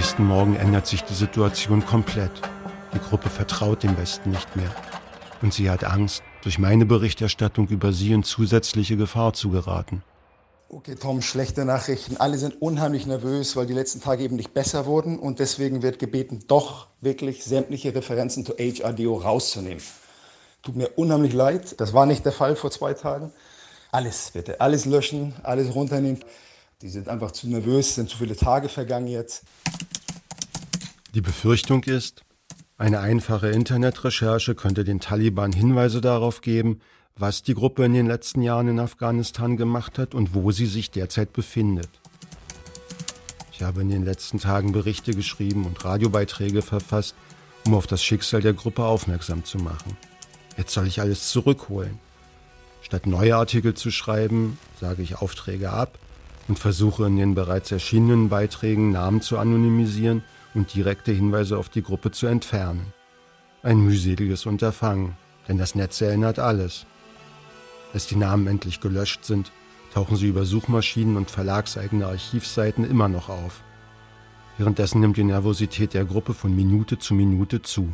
Nächsten 0.00 0.24
Morgen 0.24 0.56
ändert 0.56 0.86
sich 0.86 1.04
die 1.04 1.12
Situation 1.12 1.84
komplett. 1.84 2.30
Die 2.94 2.98
Gruppe 2.98 3.28
vertraut 3.28 3.82
dem 3.82 3.98
Westen 3.98 4.30
nicht 4.30 4.56
mehr. 4.56 4.74
Und 5.42 5.52
sie 5.52 5.68
hat 5.68 5.84
Angst, 5.84 6.22
durch 6.42 6.58
meine 6.58 6.86
Berichterstattung 6.86 7.68
über 7.68 7.92
sie 7.92 8.12
in 8.12 8.22
zusätzliche 8.22 8.96
Gefahr 8.96 9.34
zu 9.34 9.50
geraten. 9.50 10.02
Okay, 10.70 10.94
Tom, 10.94 11.20
schlechte 11.20 11.66
Nachrichten. 11.66 12.16
Alle 12.16 12.38
sind 12.38 12.62
unheimlich 12.62 13.04
nervös, 13.04 13.56
weil 13.56 13.66
die 13.66 13.74
letzten 13.74 14.00
Tage 14.00 14.22
eben 14.24 14.36
nicht 14.36 14.54
besser 14.54 14.86
wurden. 14.86 15.18
Und 15.18 15.38
deswegen 15.38 15.82
wird 15.82 15.98
gebeten, 15.98 16.44
doch 16.48 16.86
wirklich 17.02 17.44
sämtliche 17.44 17.94
Referenzen 17.94 18.46
zu 18.46 18.54
HRDO 18.54 19.18
rauszunehmen. 19.18 19.82
Tut 20.62 20.76
mir 20.76 20.88
unheimlich 20.96 21.34
leid. 21.34 21.78
Das 21.78 21.92
war 21.92 22.06
nicht 22.06 22.24
der 22.24 22.32
Fall 22.32 22.56
vor 22.56 22.70
zwei 22.70 22.94
Tagen. 22.94 23.32
Alles 23.92 24.30
bitte, 24.32 24.62
alles 24.62 24.86
löschen, 24.86 25.34
alles 25.42 25.74
runternehmen. 25.74 26.24
Die 26.82 26.88
sind 26.88 27.08
einfach 27.08 27.32
zu 27.32 27.46
nervös, 27.46 27.96
sind 27.96 28.08
zu 28.08 28.16
viele 28.16 28.34
Tage 28.34 28.70
vergangen 28.70 29.06
jetzt. 29.06 29.42
Die 31.14 31.20
Befürchtung 31.20 31.84
ist, 31.84 32.22
eine 32.78 33.00
einfache 33.00 33.48
Internetrecherche 33.48 34.54
könnte 34.54 34.82
den 34.82 34.98
Taliban 34.98 35.52
Hinweise 35.52 36.00
darauf 36.00 36.40
geben, 36.40 36.80
was 37.16 37.42
die 37.42 37.52
Gruppe 37.52 37.84
in 37.84 37.92
den 37.92 38.06
letzten 38.06 38.40
Jahren 38.40 38.68
in 38.68 38.80
Afghanistan 38.80 39.58
gemacht 39.58 39.98
hat 39.98 40.14
und 40.14 40.32
wo 40.32 40.52
sie 40.52 40.64
sich 40.64 40.90
derzeit 40.90 41.34
befindet. 41.34 41.90
Ich 43.52 43.62
habe 43.62 43.82
in 43.82 43.90
den 43.90 44.06
letzten 44.06 44.38
Tagen 44.38 44.72
Berichte 44.72 45.12
geschrieben 45.12 45.66
und 45.66 45.84
Radiobeiträge 45.84 46.62
verfasst, 46.62 47.14
um 47.66 47.74
auf 47.74 47.86
das 47.86 48.02
Schicksal 48.02 48.40
der 48.40 48.54
Gruppe 48.54 48.84
aufmerksam 48.84 49.44
zu 49.44 49.58
machen. 49.58 49.98
Jetzt 50.56 50.72
soll 50.72 50.86
ich 50.86 51.02
alles 51.02 51.28
zurückholen. 51.28 51.98
Statt 52.80 53.06
neue 53.06 53.36
Artikel 53.36 53.74
zu 53.74 53.90
schreiben, 53.90 54.58
sage 54.80 55.02
ich 55.02 55.16
Aufträge 55.16 55.68
ab 55.68 55.98
und 56.50 56.58
versuche 56.58 57.06
in 57.06 57.16
den 57.16 57.36
bereits 57.36 57.70
erschienenen 57.70 58.28
Beiträgen 58.28 58.90
Namen 58.90 59.20
zu 59.20 59.38
anonymisieren 59.38 60.24
und 60.52 60.74
direkte 60.74 61.12
Hinweise 61.12 61.56
auf 61.56 61.68
die 61.68 61.80
Gruppe 61.80 62.10
zu 62.10 62.26
entfernen. 62.26 62.92
Ein 63.62 63.78
mühseliges 63.84 64.46
Unterfangen, 64.46 65.16
denn 65.46 65.58
das 65.58 65.76
Netz 65.76 66.00
erinnert 66.00 66.40
alles. 66.40 66.86
Als 67.94 68.08
die 68.08 68.16
Namen 68.16 68.48
endlich 68.48 68.80
gelöscht 68.80 69.24
sind, 69.24 69.52
tauchen 69.94 70.16
sie 70.16 70.26
über 70.26 70.44
Suchmaschinen 70.44 71.16
und 71.16 71.30
verlagseigene 71.30 72.06
Archivseiten 72.06 72.82
immer 72.82 73.08
noch 73.08 73.28
auf. 73.28 73.62
Währenddessen 74.58 75.00
nimmt 75.00 75.18
die 75.18 75.24
Nervosität 75.24 75.94
der 75.94 76.04
Gruppe 76.04 76.34
von 76.34 76.54
Minute 76.56 76.98
zu 76.98 77.14
Minute 77.14 77.62
zu. 77.62 77.92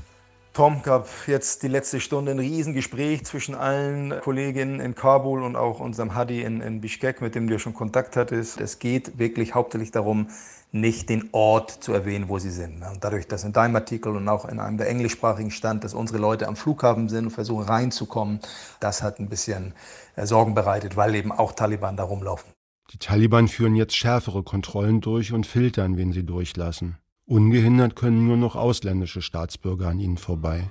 Tom 0.57 0.81
gab 0.81 1.07
jetzt 1.27 1.65
die 1.65 1.69
letzte 1.69 2.01
Stunde 2.01 2.31
ein 2.31 2.39
Riesengespräch 2.39 3.27
zwischen 3.27 3.55
allen 3.55 4.19
Kolleginnen 4.23 4.81
in 4.81 4.95
Kabul 4.95 5.43
und 5.43 5.55
auch 5.55 5.81
unserem 5.81 6.15
Hadi 6.15 6.41
in, 6.41 6.63
in 6.63 6.81
Bishkek, 6.81 7.21
mit 7.21 7.35
dem 7.35 7.47
du 7.47 7.59
schon 7.59 7.75
Kontakt 7.75 8.17
hattest. 8.17 8.59
Es 8.59 8.79
geht 8.79 9.19
wirklich 9.19 9.55
hauptsächlich 9.55 9.91
darum, 9.91 10.29
nicht 10.73 11.11
den 11.11 11.29
Ort 11.33 11.73
zu 11.73 11.93
erwähnen, 11.93 12.31
wo 12.31 12.39
sie 12.39 12.49
sind. 12.49 12.83
Und 12.91 13.05
dadurch, 13.05 13.29
dass 13.29 13.45
in 13.45 13.53
deinem 13.53 13.77
Artikel 13.77 14.17
und 14.17 14.27
auch 14.31 14.47
in 14.47 14.59
einem 14.59 14.79
der 14.79 14.89
englischsprachigen 14.89 15.51
stand, 15.51 15.85
dass 15.85 15.93
unsere 15.93 16.19
Leute 16.19 16.49
am 16.49 16.57
Flughafen 16.57 17.11
sind 17.11 17.27
und 17.27 17.33
versuchen 17.33 17.65
reinzukommen, 17.65 18.41
das 18.81 19.03
hat 19.03 19.19
ein 19.19 19.29
bisschen 19.29 19.75
äh, 20.15 20.25
Sorgen 20.25 20.55
bereitet, 20.55 20.97
weil 20.97 21.15
eben 21.17 21.33
auch 21.33 21.53
Taliban 21.53 21.99
da 21.99 22.05
rumlaufen. 22.05 22.51
Die 22.95 22.99
Taliban 22.99 23.49
führen 23.49 23.77
jetzt 23.77 23.95
schärfere 23.95 24.43
Kontrollen 24.43 25.03
durch 25.03 25.35
und 25.35 25.47
filtern, 25.47 25.99
wen 25.99 26.13
sie 26.13 26.25
durchlassen. 26.25 26.97
Ungehindert 27.29 27.97
können 27.97 28.25
nur 28.25 28.37
noch 28.37 28.55
ausländische 28.55 29.21
Staatsbürger 29.21 29.89
an 29.89 29.99
ihnen 29.99 30.17
vorbei. 30.17 30.71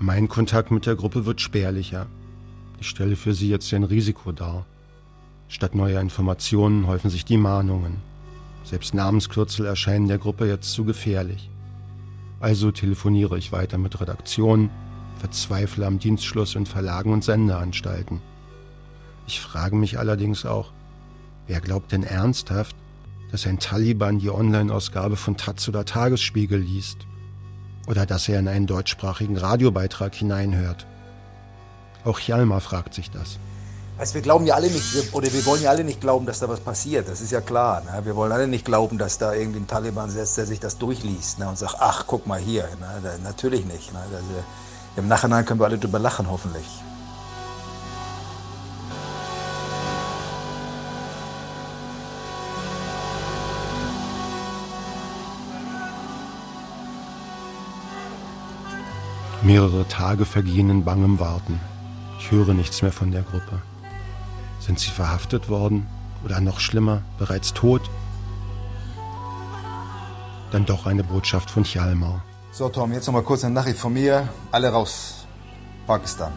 Mein 0.00 0.26
Kontakt 0.26 0.72
mit 0.72 0.84
der 0.84 0.96
Gruppe 0.96 1.26
wird 1.26 1.40
spärlicher. 1.40 2.08
Ich 2.80 2.88
stelle 2.88 3.14
für 3.14 3.32
sie 3.32 3.48
jetzt 3.48 3.72
ein 3.72 3.84
Risiko 3.84 4.32
dar. 4.32 4.66
Statt 5.46 5.76
neuer 5.76 6.00
Informationen 6.00 6.88
häufen 6.88 7.08
sich 7.08 7.24
die 7.24 7.36
Mahnungen. 7.36 7.98
Selbst 8.64 8.92
Namenskürzel 8.92 9.64
erscheinen 9.64 10.08
der 10.08 10.18
Gruppe 10.18 10.48
jetzt 10.48 10.72
zu 10.72 10.84
gefährlich. 10.84 11.50
Also 12.40 12.72
telefoniere 12.72 13.38
ich 13.38 13.52
weiter 13.52 13.78
mit 13.78 14.00
Redaktionen, 14.00 14.70
verzweifle 15.18 15.86
am 15.86 16.00
Dienstschluss 16.00 16.56
in 16.56 16.66
Verlagen 16.66 17.12
und 17.12 17.22
Sendeanstalten. 17.22 18.20
Ich 19.28 19.40
frage 19.40 19.76
mich 19.76 20.00
allerdings 20.00 20.44
auch, 20.44 20.72
wer 21.46 21.60
glaubt 21.60 21.92
denn 21.92 22.02
ernsthaft, 22.02 22.74
dass 23.30 23.46
ein 23.46 23.58
Taliban 23.58 24.18
die 24.18 24.30
Online-Ausgabe 24.30 25.16
von 25.16 25.36
Taz 25.36 25.68
oder 25.68 25.84
Tagesspiegel 25.84 26.58
liest. 26.58 26.98
Oder 27.86 28.06
dass 28.06 28.28
er 28.28 28.40
in 28.40 28.48
einen 28.48 28.66
deutschsprachigen 28.66 29.36
Radiobeitrag 29.36 30.14
hineinhört. 30.14 30.86
Auch 32.04 32.18
Hjalmar 32.18 32.60
fragt 32.60 32.94
sich 32.94 33.10
das. 33.10 33.38
Also 33.98 34.14
wir 34.14 34.22
glauben 34.22 34.46
ja 34.46 34.54
alle 34.54 34.70
nicht, 34.70 35.12
oder 35.12 35.30
wir 35.30 35.44
wollen 35.44 35.62
ja 35.62 35.70
alle 35.70 35.84
nicht 35.84 36.00
glauben, 36.00 36.24
dass 36.24 36.38
da 36.38 36.48
was 36.48 36.60
passiert. 36.60 37.06
Das 37.08 37.20
ist 37.20 37.32
ja 37.32 37.42
klar. 37.42 37.82
Ne? 37.82 38.04
Wir 38.06 38.16
wollen 38.16 38.32
alle 38.32 38.48
nicht 38.48 38.64
glauben, 38.64 38.96
dass 38.96 39.18
da 39.18 39.34
irgendwie 39.34 39.60
ein 39.60 39.66
Taliban 39.66 40.08
sitzt, 40.08 40.38
der 40.38 40.46
sich 40.46 40.58
das 40.58 40.78
durchliest 40.78 41.38
ne? 41.38 41.48
und 41.48 41.58
sagt, 41.58 41.76
ach, 41.78 42.04
guck 42.06 42.26
mal 42.26 42.40
hier. 42.40 42.64
Ne? 42.80 43.18
natürlich 43.22 43.66
nicht. 43.66 43.92
Ne? 43.92 43.98
Also, 43.98 44.24
Im 44.96 45.06
Nachhinein 45.06 45.44
können 45.44 45.60
wir 45.60 45.66
alle 45.66 45.78
drüber 45.78 45.98
lachen, 45.98 46.30
hoffentlich. 46.30 46.64
Mehrere 59.42 59.88
Tage 59.88 60.26
vergehen 60.26 60.68
in 60.68 60.84
bangem 60.84 61.18
Warten. 61.18 61.58
Ich 62.18 62.30
höre 62.30 62.52
nichts 62.52 62.82
mehr 62.82 62.92
von 62.92 63.10
der 63.10 63.22
Gruppe. 63.22 63.62
Sind 64.58 64.78
sie 64.78 64.90
verhaftet 64.90 65.48
worden? 65.48 65.86
Oder 66.22 66.42
noch 66.42 66.60
schlimmer, 66.60 67.00
bereits 67.18 67.54
tot? 67.54 67.80
Dann 70.50 70.66
doch 70.66 70.84
eine 70.84 71.04
Botschaft 71.04 71.50
von 71.50 71.64
Chalmau. 71.64 72.20
So, 72.52 72.68
Tom, 72.68 72.92
jetzt 72.92 73.06
nochmal 73.06 73.22
kurz 73.22 73.42
eine 73.42 73.54
Nachricht 73.54 73.78
von 73.78 73.94
mir. 73.94 74.28
Alle 74.50 74.68
raus. 74.68 75.24
Pakistan. 75.86 76.34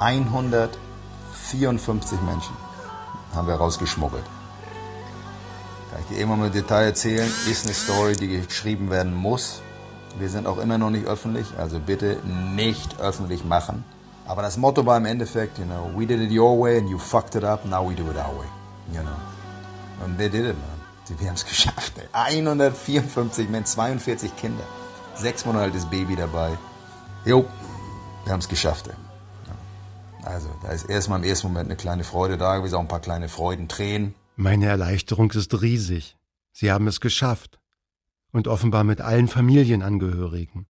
154 0.00 2.18
Menschen 2.22 2.54
haben 3.34 3.48
wir 3.48 3.56
rausgeschmuggelt. 3.56 4.24
Kann 5.90 6.00
ich 6.00 6.06
dir 6.16 6.22
immer 6.22 6.36
mal 6.36 6.50
Detail 6.50 6.84
erzählen. 6.84 7.30
Ist 7.50 7.66
eine 7.66 7.74
Story, 7.74 8.16
die 8.16 8.28
geschrieben 8.28 8.88
werden 8.88 9.14
muss. 9.14 9.60
Wir 10.18 10.30
sind 10.30 10.46
auch 10.46 10.58
immer 10.58 10.78
noch 10.78 10.90
nicht 10.90 11.06
öffentlich, 11.06 11.46
also 11.58 11.78
bitte 11.78 12.18
nicht 12.54 12.98
öffentlich 13.00 13.44
machen. 13.44 13.84
Aber 14.26 14.42
das 14.42 14.56
Motto 14.56 14.84
war 14.86 14.96
im 14.96 15.04
Endeffekt, 15.04 15.58
you 15.58 15.64
know, 15.64 15.90
we 15.94 16.06
did 16.06 16.20
it 16.20 16.36
your 16.36 16.58
way 16.58 16.78
and 16.78 16.88
you 16.88 16.98
fucked 16.98 17.34
it 17.34 17.44
up, 17.44 17.64
now 17.66 17.88
we 17.88 17.94
do 17.94 18.02
it 18.10 18.16
our 18.16 18.36
way. 18.38 18.46
You 18.92 19.02
know. 19.02 20.04
Und 20.04 20.16
they 20.16 20.28
did 20.28 20.46
it, 20.46 20.56
man. 20.56 21.18
Wir 21.18 21.28
haben 21.28 21.36
es 21.36 21.44
geschafft. 21.54 21.92
Ey. 21.98 22.08
154 22.12 23.48
Menschen, 23.48 23.66
42 23.66 24.34
Kinder. 24.36 24.64
Sechs 25.14 25.44
Monate 25.44 25.64
altes 25.64 25.86
Baby 25.86 26.16
dabei. 26.16 26.58
Jo, 27.24 27.44
wir 28.24 28.32
haben 28.32 28.40
es 28.40 28.48
geschafft. 28.48 28.88
Ey. 28.88 28.94
Also, 30.24 30.48
da 30.62 30.70
ist 30.70 30.90
erstmal 30.90 31.20
im 31.20 31.24
ersten 31.24 31.48
Moment 31.48 31.66
eine 31.66 31.76
kleine 31.76 32.02
Freude 32.02 32.36
da 32.36 32.56
gewesen, 32.56 32.74
auch 32.74 32.80
ein 32.80 32.88
paar 32.88 33.00
kleine 33.00 33.28
Freudentränen. 33.28 34.14
Meine 34.34 34.66
Erleichterung 34.66 35.30
ist 35.30 35.62
riesig. 35.62 36.16
Sie 36.52 36.72
haben 36.72 36.88
es 36.88 37.00
geschafft 37.00 37.60
und 38.36 38.48
offenbar 38.48 38.84
mit 38.84 39.00
allen 39.00 39.28
Familienangehörigen. 39.28 40.66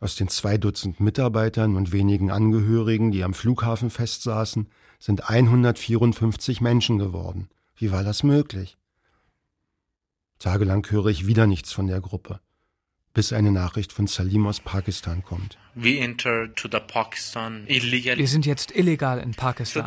Aus 0.00 0.16
den 0.16 0.28
zwei 0.28 0.56
Dutzend 0.56 0.98
Mitarbeitern 0.98 1.76
und 1.76 1.92
wenigen 1.92 2.30
Angehörigen, 2.30 3.10
die 3.10 3.22
am 3.22 3.34
Flughafen 3.34 3.90
festsaßen, 3.90 4.70
sind 4.98 5.28
154 5.28 6.62
Menschen 6.62 6.98
geworden. 6.98 7.50
Wie 7.76 7.92
war 7.92 8.02
das 8.02 8.22
möglich? 8.22 8.78
Tagelang 10.38 10.86
höre 10.88 11.08
ich 11.08 11.26
wieder 11.26 11.46
nichts 11.46 11.72
von 11.72 11.86
der 11.86 12.00
Gruppe 12.00 12.40
bis 13.16 13.32
eine 13.32 13.50
Nachricht 13.50 13.94
von 13.94 14.06
Salim 14.06 14.46
aus 14.46 14.60
Pakistan 14.60 15.22
kommt. 15.22 15.56
Wir 15.74 16.14
sind 18.28 18.44
jetzt 18.44 18.76
illegal 18.76 19.18
in 19.18 19.32
Pakistan. 19.32 19.86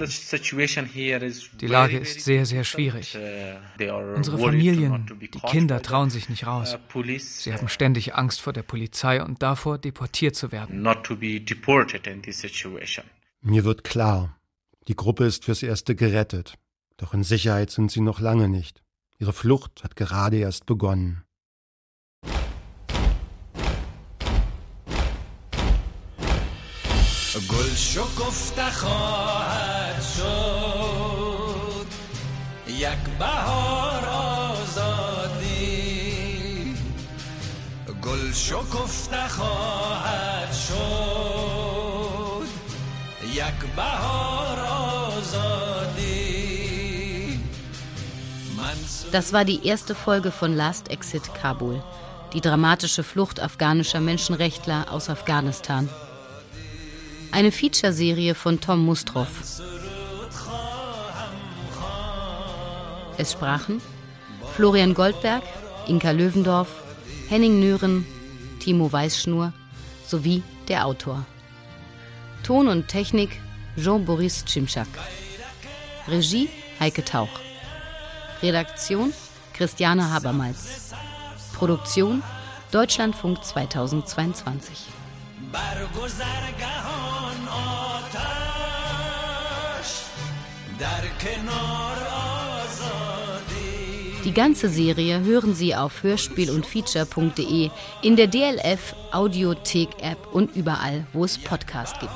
Die 1.62 1.68
Lage 1.68 1.98
ist 2.00 2.22
sehr, 2.22 2.48
sehr 2.48 2.64
schwierig. 2.64 3.16
Uh, 3.16 3.94
Unsere 4.16 4.40
Familien, 4.40 5.06
die 5.22 5.28
Kinder 5.28 5.80
trauen 5.84 6.10
sich 6.10 6.28
nicht 6.28 6.48
raus. 6.48 6.80
Uh, 6.96 7.04
Sie 7.20 7.54
haben 7.54 7.70
ständig 7.70 8.16
Angst 8.16 8.42
vor 8.42 8.52
der 8.52 8.64
Polizei 8.64 9.22
und 9.24 9.44
davor, 9.44 9.78
deportiert 9.78 10.36
zu 10.36 10.52
werden. 10.52 10.82
Mir 13.42 13.64
wird 13.64 13.84
klar, 13.84 14.40
die 14.88 14.96
Gruppe 14.96 15.26
ist 15.26 15.46
fürs 15.46 15.62
Erste 15.62 15.94
gerettet. 15.96 16.56
Doch 16.98 17.14
in 17.14 17.24
Sicherheit 17.24 17.70
sind 17.70 17.92
sie 17.92 18.02
noch 18.02 18.20
lange 18.20 18.50
nicht. 18.50 18.82
Ihre 19.20 19.34
Flucht 19.34 19.84
hat 19.84 19.96
gerade 19.96 20.38
erst 20.38 20.66
begonnen. 20.66 21.24
گل 27.49 27.75
شکفته 27.75 28.71
خواهد 28.71 30.03
شد 30.17 31.87
یک 32.69 33.19
بهار 33.19 34.05
آزادی 34.55 35.55
گل 38.03 38.33
شکفته 38.33 39.29
خواهد 39.29 40.53
شد 40.53 42.49
یک 43.35 43.75
بهار 43.77 44.61
آزادی 44.61 46.05
Das 49.13 49.33
war 49.33 49.45
die 49.45 49.65
erste 49.65 49.95
Folge 49.95 50.31
von 50.33 50.57
Last 50.57 50.91
Exit 50.91 51.35
Kabul, 51.41 51.81
die 52.33 52.41
dramatische 52.41 53.05
Flucht 53.05 53.39
afghanischer 53.41 54.01
Menschenrechtler 54.01 54.91
aus 54.91 55.09
Afghanistan. 55.09 55.89
Eine 57.32 57.52
Featureserie 57.52 58.34
von 58.36 58.60
Tom 58.60 58.86
Mustroff. 58.86 59.62
Es 63.18 63.34
sprachen 63.34 63.82
Florian 64.56 64.94
Goldberg, 64.94 65.44
Inka 65.88 66.12
Löwendorf, 66.12 66.70
Henning 67.30 67.60
Nören, 67.60 68.06
Timo 68.60 68.92
Weißschnur 68.92 69.54
sowie 70.08 70.44
der 70.68 70.86
Autor. 70.86 71.26
Ton 72.44 72.68
und 72.68 72.88
Technik 72.88 73.40
Jean-Boris 73.78 74.44
Cimczak. 74.46 74.88
Regie 76.08 76.50
Heike 76.80 77.06
Tauch. 77.06 77.30
Redaktion 78.42 79.14
Christiane 79.54 80.10
Habermals. 80.12 80.94
Produktion 81.54 82.24
Deutschlandfunk 82.72 83.44
2022. 83.44 84.88
Die 94.25 94.33
ganze 94.33 94.69
Serie 94.69 95.21
hören 95.21 95.55
Sie 95.55 95.75
auf 95.75 96.03
hörspiel 96.03 96.51
und 96.51 96.65
feature.de, 96.67 97.71
in 98.03 98.17
der 98.17 98.27
DLF 98.27 98.95
Audiothek 99.13 99.91
App 100.01 100.19
und 100.33 100.57
überall, 100.57 101.07
wo 101.13 101.25
es 101.25 101.39
Podcast 101.39 102.01
gibt. 102.01 102.13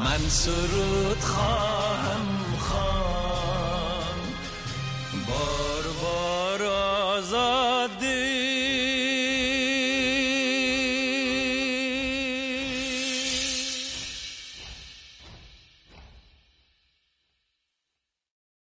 من 0.00 0.28
سرود 0.28 1.20
خواهم 1.20 1.73